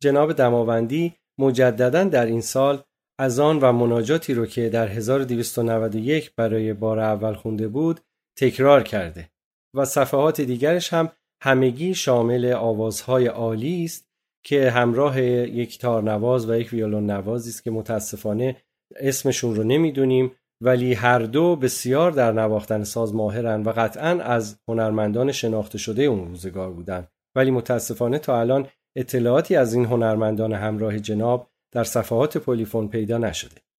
جناب 0.02 0.32
دماوندی 0.32 1.14
مجددا 1.38 2.04
در 2.04 2.26
این 2.26 2.40
سال 2.40 2.82
از 3.18 3.38
آن 3.38 3.58
و 3.58 3.72
مناجاتی 3.72 4.34
رو 4.34 4.46
که 4.46 4.68
در 4.68 4.88
1291 4.88 6.34
برای 6.34 6.72
بار 6.72 6.98
اول 6.98 7.34
خونده 7.34 7.68
بود 7.68 8.00
تکرار 8.38 8.82
کرده 8.82 9.30
و 9.76 9.84
صفحات 9.84 10.40
دیگرش 10.40 10.92
هم 10.92 11.12
همگی 11.42 11.94
شامل 11.94 12.52
آوازهای 12.52 13.26
عالی 13.26 13.84
است 13.84 14.10
که 14.44 14.70
همراه 14.70 15.22
یک 15.22 15.78
تارنواز 15.78 16.50
و 16.50 16.56
یک 16.56 16.72
ویولون 16.72 17.10
نوازی 17.10 17.50
است 17.50 17.64
که 17.64 17.70
متاسفانه 17.70 18.56
اسمشون 18.96 19.54
رو 19.54 19.64
نمی‌دونیم 19.64 20.32
ولی 20.62 20.94
هر 20.94 21.18
دو 21.18 21.56
بسیار 21.56 22.12
در 22.12 22.32
نواختن 22.32 22.84
ساز 22.84 23.14
ماهرن 23.14 23.62
و 23.62 23.72
قطعا 23.72 24.10
از 24.10 24.58
هنرمندان 24.68 25.32
شناخته 25.32 25.78
شده 25.78 26.02
اون 26.02 26.28
روزگار 26.28 26.70
بودن. 26.70 27.06
ولی 27.36 27.50
متاسفانه 27.50 28.18
تا 28.18 28.40
الان 28.40 28.68
اطلاعاتی 28.96 29.56
از 29.56 29.74
این 29.74 29.84
هنرمندان 29.84 30.52
همراه 30.52 30.98
جناب 30.98 31.50
در 31.72 31.84
صفحات 31.84 32.36
پلیفون 32.36 32.88
پیدا 32.88 33.18
نشده. 33.18 33.69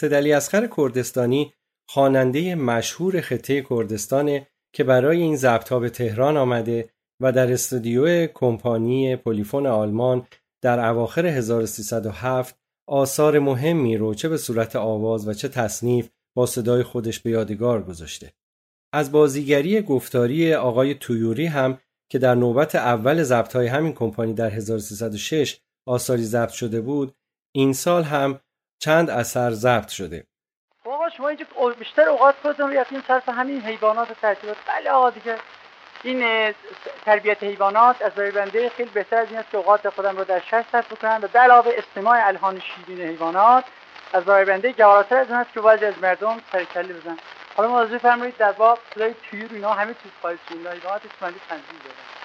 سدلی 0.00 0.32
اسخر 0.32 0.68
کردستانی 0.76 1.52
خواننده 1.88 2.54
مشهور 2.54 3.20
خطه 3.20 3.66
کردستانه 3.70 4.46
که 4.74 4.84
برای 4.84 5.20
این 5.20 5.36
ضبط 5.36 5.72
به 5.72 5.90
تهران 5.90 6.36
آمده 6.36 6.90
و 7.22 7.32
در 7.32 7.52
استودیو 7.52 8.26
کمپانی 8.26 9.16
پلیفون 9.16 9.66
آلمان 9.66 10.26
در 10.62 10.88
اواخر 10.88 11.26
1307 11.26 12.58
آثار 12.88 13.38
مهمی 13.38 13.96
رو 13.96 14.14
چه 14.14 14.28
به 14.28 14.36
صورت 14.36 14.76
آواز 14.76 15.28
و 15.28 15.32
چه 15.32 15.48
تصنیف 15.48 16.08
با 16.36 16.46
صدای 16.46 16.82
خودش 16.82 17.20
به 17.20 17.30
یادگار 17.30 17.82
گذاشته. 17.82 18.32
از 18.92 19.12
بازیگری 19.12 19.82
گفتاری 19.82 20.54
آقای 20.54 20.94
تویوری 20.94 21.46
هم 21.46 21.78
که 22.10 22.18
در 22.18 22.34
نوبت 22.34 22.74
اول 22.74 23.22
ضبط 23.22 23.56
همین 23.56 23.92
کمپانی 23.92 24.34
در 24.34 24.50
1306 24.50 25.60
آثاری 25.88 26.24
ضبط 26.24 26.52
شده 26.52 26.80
بود 26.80 27.14
این 27.54 27.72
سال 27.72 28.02
هم 28.02 28.40
چند 28.80 29.10
اثر 29.10 29.50
ضبط 29.50 29.88
شده. 29.88 30.26
آقا 30.84 31.08
شما 31.08 31.28
اینجا 31.28 31.44
بیشتر 31.78 32.08
اوقات 32.08 32.34
خودتون 32.42 32.76
رفتین 32.76 33.02
صرف 33.08 33.28
همین 33.28 33.60
حیوانات 33.60 34.10
و 34.10 34.14
ترتیبات 34.14 34.56
بله 34.68 34.90
آقا 34.90 35.10
دیگه. 35.10 35.36
این 36.02 36.54
تربیت 37.04 37.42
حیوانات 37.42 38.02
از 38.02 38.12
بنده 38.12 38.68
خیلی 38.68 38.90
بهتر 38.90 39.16
از 39.16 39.28
این 39.28 39.38
است 39.38 39.50
که 39.50 39.56
اوقات 39.56 39.88
خودم 39.88 40.16
رو 40.16 40.24
در 40.24 40.40
شش 40.40 40.64
صرف 40.72 40.92
بکنم. 40.92 41.20
و 41.34 41.38
علاوه 41.38 41.72
استماع 41.76 42.26
الهان 42.26 42.60
شیرین 42.60 43.08
حیوانات 43.08 43.64
از 44.12 44.24
بنده 44.24 44.72
گواراتر 44.72 45.16
از 45.16 45.30
اون 45.30 45.38
است 45.38 45.52
که 45.52 45.60
بعضی 45.60 45.84
از 45.84 45.94
مردم 46.02 46.40
سرکله 46.52 46.94
بزن 46.94 47.16
حالا 47.56 47.68
موضوع 47.68 47.98
فرمایید 47.98 48.36
در 48.36 48.52
واقع 48.52 48.80
صدای 48.94 49.14
تویر 49.30 49.50
اینا 49.52 49.72
همه 49.72 49.94
چیز 50.02 50.12
خواهد 50.20 50.38
این 50.50 50.66
حیوانات 50.66 51.02
اسمالی 51.16 51.40
تنظیم 51.48 51.78
دارن 51.84 52.19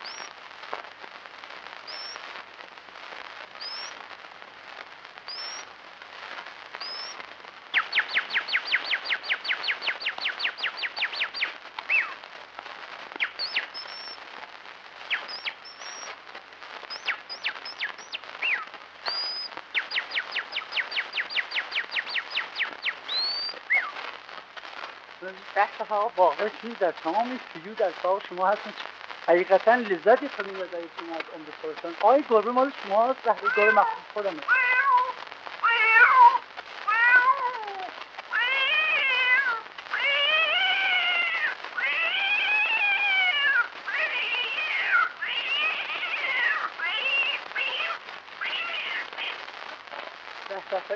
ها 25.89 26.11
واقع 26.15 26.49
چیزی 26.61 26.73
در 26.73 26.91
تمام 26.91 27.39
سیو 27.53 27.73
در 27.73 27.91
کار 27.91 28.21
شما 28.29 28.47
هستن 28.47 28.73
حقیقتا 29.27 29.75
لذتی 29.75 30.29
کنیم 30.29 30.61
از 30.61 30.67
شما 30.99 31.15
از 31.15 31.23
عمر 31.35 31.45
خودتان 31.61 31.95
آی 32.01 32.23
گربه 32.29 32.51
مال 32.51 32.71
شما 32.83 33.07
هست 33.07 33.19
زهر 33.25 33.41
گربه 33.57 33.71
مخصوص 33.71 34.03
خودم 34.13 34.33
هست 34.33 34.65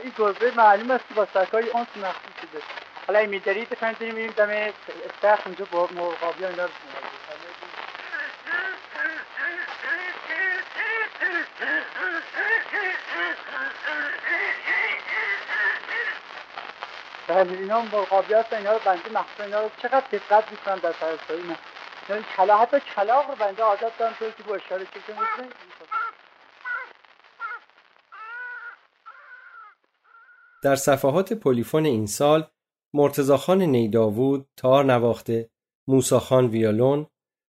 این 0.03 0.13
گربه 0.17 0.51
معلوم 0.51 0.91
است 0.91 1.07
که 1.07 1.13
با 1.13 1.27
سرکاری 1.33 1.69
آنس 1.69 1.87
مخصوص 1.97 2.33
شده 2.41 2.78
حالا 3.09 3.19
این 3.19 3.29
میدارید 3.29 3.67
فهمتونیم 3.67 4.15
میریم 4.15 4.31
دم 4.31 4.49
استخ 4.49 5.45
اونجا 5.45 5.65
با 5.71 5.89
مرغابی 5.95 6.43
ها 6.43 6.49
اینا 6.49 6.63
رو 6.63 6.71
بله 17.27 17.51
اینا 17.51 17.81
مرغابی 17.81 18.33
هستن 18.33 18.57
اینا 18.57 18.73
رو 18.73 18.79
بنده 18.85 19.09
مخصوص 19.13 19.45
اینا 19.45 19.61
رو 19.61 19.69
چقدر 19.81 20.05
دقت 20.11 20.51
می‌کنن 20.51 20.75
در 20.75 20.91
پرستاری 20.91 21.41
اینا 21.41 21.55
یعنی 22.09 22.23
کلا 22.37 22.57
حتی 22.57 22.79
کلاق 22.79 23.29
رو 23.29 23.35
بنده 23.35 23.63
عادت 23.63 23.97
دارم 23.97 24.13
توی 24.19 24.31
که 24.37 24.43
با 24.43 24.55
اشاره 24.55 24.85
چکه 24.85 24.99
می‌کنه 25.09 25.49
در 30.63 30.75
صفحات 30.75 31.33
پولیفون 31.33 31.85
این 31.85 32.05
سال 32.05 32.47
مرتضی 32.93 33.36
خان 33.36 33.61
نیداوود 33.61 34.47
تار 34.57 34.85
نواخته، 34.85 35.49
موسی 35.87 36.21
خان 36.21 36.47
ویالون، 36.47 37.07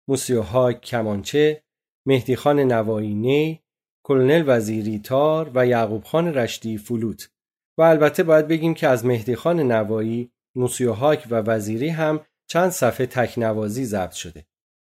موسیو 0.08 0.48
هایک 0.48 0.80
کمانچه، 0.80 1.62
مهدیخان 2.06 2.60
نوایی 2.60 3.14
نی، 3.14 3.60
کلنل 4.06 4.44
وزیری 4.46 4.98
تار 4.98 5.50
و 5.54 5.66
یعقوب 5.66 6.04
خان 6.04 6.34
رشدی 6.34 6.78
فلوت 6.78 7.30
و 7.78 7.82
البته 7.82 8.22
باید 8.22 8.48
بگیم 8.48 8.74
که 8.74 8.88
از 8.88 9.06
مهدیخان 9.06 9.60
نوایی، 9.60 10.30
موسیو 10.56 10.95
هایک 10.95 11.26
و 11.30 11.34
وزیری 11.34 11.88
هم 11.88 12.20
چند 12.48 12.70
صفحه 12.70 13.06
تکنوازی 13.06 13.84
ضبط 13.84 14.12
شده. 14.12 14.46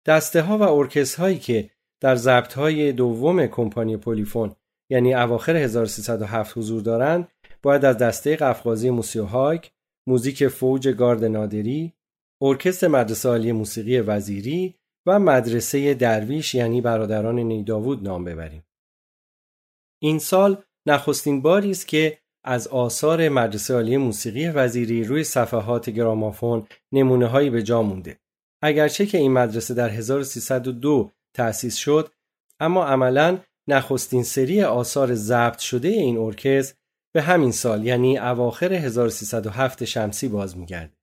دسته 0.07 0.43
ها 0.43 0.59
و 0.59 0.63
ارکستر 0.63 1.15
هایی 1.15 1.39
که 1.39 1.71
در 2.01 2.17
ضبط 2.17 2.53
های 2.53 2.93
دوم 2.93 3.47
کمپانی 3.47 3.97
پولیفون 3.97 4.57
یعنی 4.91 5.15
اواخر 5.15 5.57
1307 5.57 6.59
حضور 6.59 6.83
دارند 6.83 7.29
باید 7.63 7.85
از 7.85 7.99
دسته 7.99 8.37
قفقازی 8.37 8.91
موسیوهاک، 8.91 9.73
موزیک 10.07 10.49
فوج 10.49 10.89
گارد 10.89 11.25
نادری، 11.25 11.93
ارکستر 12.43 12.89
مدرسه 12.89 13.29
عالی 13.29 13.53
موسیقی 13.53 14.01
وزیری 14.01 14.75
و 15.07 15.19
مدرسه 15.19 15.95
درویش 15.95 16.55
یعنی 16.55 16.81
برادران 16.81 17.39
نیداوود 17.39 18.03
نام 18.03 18.25
ببریم. 18.25 18.65
این 20.03 20.19
سال 20.19 20.63
نخستین 20.87 21.43
باری 21.43 21.71
است 21.71 21.89
که 21.89 22.19
از 22.45 22.69
آثار 22.69 23.29
مدرسه 23.29 23.75
عالی 23.75 23.97
موسیقی 23.97 24.49
وزیری 24.49 25.05
روی 25.05 25.25
صفحات 25.25 25.91
گرامافون 25.91 26.67
نمونه 26.93 27.27
هایی 27.27 27.51
به 27.51 27.63
جا 27.63 27.83
مونده. 27.83 28.19
اگرچه 28.63 29.07
که 29.07 29.19
این 29.19 29.33
مدرسه 29.33 29.75
در 29.75 29.89
1302 29.89 31.13
تأسیس 31.35 31.77
شد 31.77 32.13
اما 32.61 32.85
عملا 32.85 33.39
نخستین 33.69 34.23
سری 34.23 34.63
آثار 34.63 35.15
ضبط 35.15 35.59
شده 35.59 35.89
این 35.89 36.19
ارکستر 36.19 36.80
به 37.13 37.23
همین 37.23 37.53
سال 37.53 37.87
یعنی 37.87 38.19
اواخر 38.19 38.73
1307 38.73 39.85
شمسی 39.85 40.29
باز 40.29 40.57
میگرده. 40.59 41.00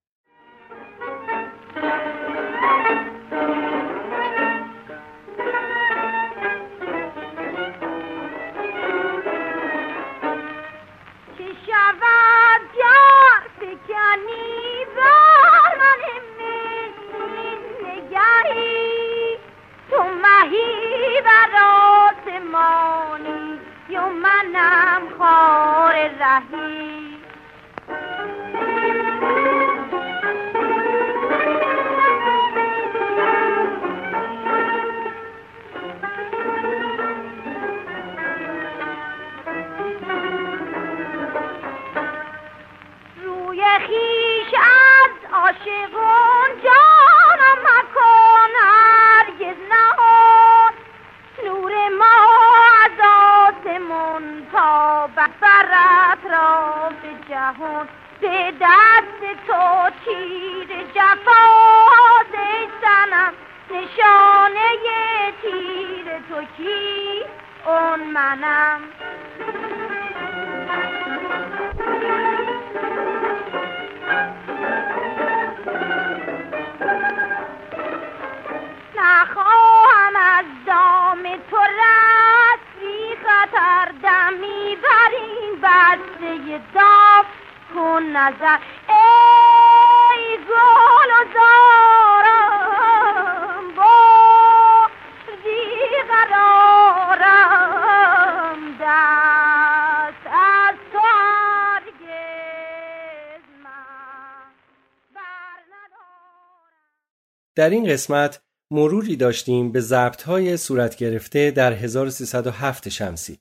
در 107.56 107.70
این 107.70 107.90
قسمت 107.90 108.42
مروری 108.72 109.16
داشتیم 109.16 109.72
به 109.72 109.80
ضبط 109.80 110.22
های 110.22 110.58
صورت 110.58 110.96
گرفته 110.96 111.52
در 111.52 111.74
1307 111.74 112.90
شمسی. 112.90 113.40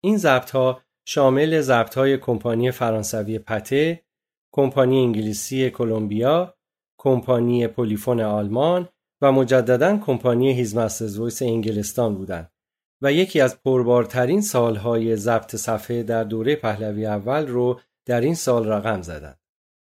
این 0.00 0.16
ضبط 0.16 0.50
ها 0.50 0.82
شامل 1.08 1.60
ضبط 1.60 1.94
های 1.94 2.18
کمپانی 2.18 2.70
فرانسوی 2.70 3.38
پته، 3.38 4.04
کمپانی 4.52 5.02
انگلیسی 5.02 5.70
کلمبیا، 5.70 6.54
کمپانی 7.00 7.66
پلیفون 7.66 8.20
آلمان 8.20 8.88
و 9.22 9.32
مجددا 9.32 9.98
کمپانی 9.98 10.52
هیزمسترز 10.52 11.18
ویس 11.18 11.42
انگلستان 11.42 12.14
بودند 12.14 12.52
و 13.02 13.12
یکی 13.12 13.40
از 13.40 13.62
پربارترین 13.62 14.40
سالهای 14.40 15.16
ضبط 15.16 15.56
صفحه 15.56 16.02
در 16.02 16.24
دوره 16.24 16.56
پهلوی 16.56 17.06
اول 17.06 17.46
رو 17.46 17.80
در 18.06 18.20
این 18.20 18.34
سال 18.34 18.68
رقم 18.68 19.02
زدند. 19.02 19.40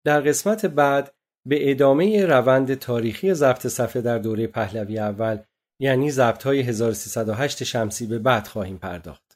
در 0.05 0.21
قسمت 0.21 0.67
بعد 0.67 1.15
به 1.47 1.71
ادامه 1.71 2.27
روند 2.27 2.75
تاریخی 2.75 3.35
ضبط 3.35 3.67
صفحه 3.67 4.03
در 4.03 4.19
دوره 4.19 4.47
پهلوی 4.47 4.99
اول 4.99 5.39
یعنی 5.81 6.11
ضبط 6.11 6.43
های 6.43 6.61
1308 6.61 7.65
شمسی 7.65 8.07
به 8.07 8.19
بعد 8.19 8.47
خواهیم 8.47 8.79
پرداخت. 8.79 9.30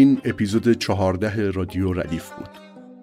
این 0.00 0.20
اپیزود 0.24 0.72
چهارده 0.72 1.50
رادیو 1.50 1.92
ردیف 1.92 2.30
بود. 2.30 2.48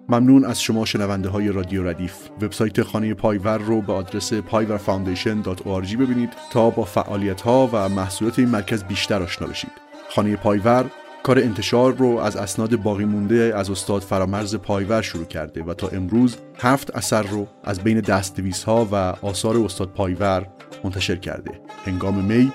ممنون 0.08 0.44
از 0.44 0.62
شما 0.62 0.84
شنونده 0.84 1.28
های 1.28 1.48
رادیو 1.48 1.88
ردیف. 1.88 2.14
وبسایت 2.42 2.82
خانه 2.82 3.14
پایور 3.14 3.58
رو 3.58 3.80
به 3.80 3.92
آدرس 3.92 4.34
payvarfoundation.org 4.34 5.96
ببینید 5.96 6.32
تا 6.52 6.70
با 6.70 6.84
فعالیت 6.84 7.40
ها 7.40 7.68
و 7.72 7.88
محصولات 7.88 8.38
این 8.38 8.48
مرکز 8.48 8.84
بیشتر 8.84 9.22
آشنا 9.22 9.48
بشید. 9.48 9.70
خانه 10.10 10.36
پایور 10.36 10.84
کار 11.22 11.38
انتشار 11.38 11.94
رو 11.94 12.18
از 12.18 12.36
اسناد 12.36 12.76
باقی 12.76 13.04
مونده 13.04 13.52
از 13.56 13.70
استاد 13.70 14.02
فرامرز 14.02 14.56
پایور 14.56 15.02
شروع 15.02 15.24
کرده 15.24 15.62
و 15.62 15.74
تا 15.74 15.88
امروز 15.88 16.36
هفت 16.58 16.96
اثر 16.96 17.22
رو 17.22 17.46
از 17.64 17.80
بین 17.80 18.00
دستنویس 18.00 18.64
ها 18.64 18.88
و 18.92 18.94
آثار 19.26 19.56
استاد 19.56 19.88
پایور 19.88 20.46
منتشر 20.84 21.16
کرده. 21.16 21.60
هنگام 21.84 22.24
می، 22.24 22.52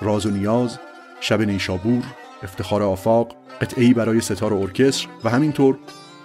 راز 0.00 0.26
و 0.26 0.30
نیاز، 0.30 0.78
شب 1.20 1.42
نیشابور، 1.42 2.02
افتخار 2.42 2.82
آفاق، 2.82 3.45
قطعی 3.60 3.94
برای 3.94 4.20
ستار 4.20 4.52
و 4.52 4.56
ارکستر 4.56 5.08
و 5.24 5.30
همینطور 5.30 5.78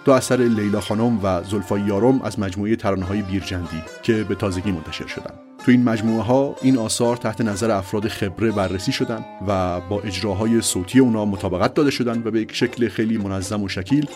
دو 0.06 0.12
اثر 0.12 0.38
لیلا 0.38 0.82
خانم 0.82 1.20
و 1.24 1.44
زلفا 1.44 1.78
یارم 1.78 2.22
از 2.22 2.40
مجموعه 2.40 2.76
ترانه‌های 2.76 3.22
بیرجندی 3.22 3.82
که 4.04 4.24
به 4.24 4.36
تازگی 4.36 4.72
منتشر 4.72 5.08
شدن. 5.08 5.34
تو 5.66 5.72
این 5.72 5.84
مجموعه 5.84 6.24
ها 6.24 6.56
این 6.62 6.78
آثار 6.78 7.18
تحت 7.18 7.42
نظر 7.42 7.72
افراد 7.72 8.08
خبره 8.08 8.52
بررسی 8.52 8.92
شدن 8.92 9.26
و 9.48 9.82
با 9.82 10.02
اجراهای 10.02 10.62
صوتی 10.62 11.00
اونا 11.00 11.26
مطابقت 11.26 11.74
داده 11.74 11.92
شدن 11.92 12.22
و 12.26 12.32
به 12.32 12.42
یک 12.42 12.56
شکل 12.56 12.90
خیلی 12.90 13.18
منظم 13.18 13.64
و 13.64 13.68
شکیل 13.68 14.08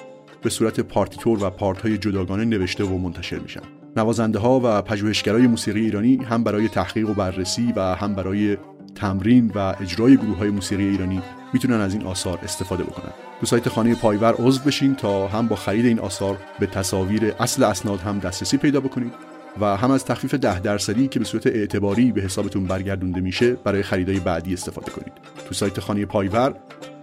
به 0.41 0.49
صورت 0.49 0.79
پارتیتور 0.79 1.43
و 1.43 1.49
پارت 1.49 1.81
های 1.81 1.97
جداگانه 1.97 2.45
نوشته 2.45 2.83
و 2.83 2.97
منتشر 2.97 3.39
میشن. 3.39 3.61
نوازنده 3.97 4.39
ها 4.39 4.61
و 4.63 4.81
پژوهشگرای 4.81 5.47
موسیقی 5.47 5.79
ایرانی 5.79 6.15
هم 6.15 6.43
برای 6.43 6.69
تحقیق 6.69 7.09
و 7.09 7.13
بررسی 7.13 7.73
و 7.75 7.95
هم 7.95 8.15
برای 8.15 8.57
تمرین 8.95 9.51
و 9.55 9.75
اجرای 9.81 10.17
گروه 10.17 10.37
های 10.37 10.49
موسیقی 10.49 10.87
ایرانی 10.87 11.21
می‌تونن 11.53 11.81
از 11.81 11.93
این 11.93 12.03
آثار 12.03 12.39
استفاده 12.43 12.83
بکنن. 12.83 13.11
تو 13.39 13.45
سایت 13.45 13.69
خانه 13.69 13.95
پایور 13.95 14.33
عضو 14.33 14.61
بشین 14.63 14.95
تا 14.95 15.27
هم 15.27 15.47
با 15.47 15.55
خرید 15.55 15.85
این 15.85 15.99
آثار 15.99 16.37
به 16.59 16.65
تصاویر 16.65 17.33
اصل 17.39 17.63
اسناد 17.63 17.99
هم 17.99 18.19
دسترسی 18.19 18.57
پیدا 18.57 18.79
بکنید 18.79 19.13
و 19.61 19.77
هم 19.77 19.91
از 19.91 20.05
تخفیف 20.05 20.33
ده 20.33 20.59
درصدی 20.59 21.07
که 21.07 21.19
به 21.19 21.25
صورت 21.25 21.47
اعتباری 21.47 22.11
به 22.11 22.21
حسابتون 22.21 22.65
برگردونده 22.65 23.21
میشه 23.21 23.53
برای 23.53 23.83
خریدای 23.83 24.19
بعدی 24.19 24.53
استفاده 24.53 24.91
کنید. 24.91 25.13
تو 25.47 25.53
سایت 25.53 25.79
خانه 25.79 26.05
پایور 26.05 26.53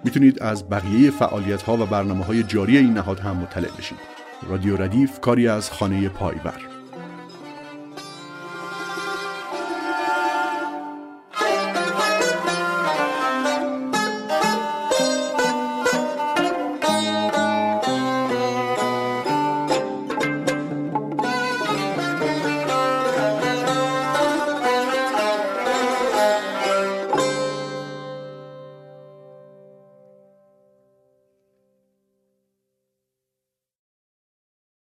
می‌تونید 0.05 0.43
از 0.43 0.69
بقیه 0.69 1.11
فعالیت 1.11 1.63
ها 1.63 1.75
و 1.77 1.87
برنامه 1.87 2.25
های 2.25 2.43
جاری 2.43 2.79
این 2.79 2.93
نهاد 2.93 3.21
هم 3.21 3.37
مطلع 3.37 3.69
بشید 3.79 3.99
رادیو 4.49 4.77
ردیف 4.83 5.21
کاری 5.21 5.49
از 5.49 5.71
خانه 5.71 6.09
پایور. 6.09 6.72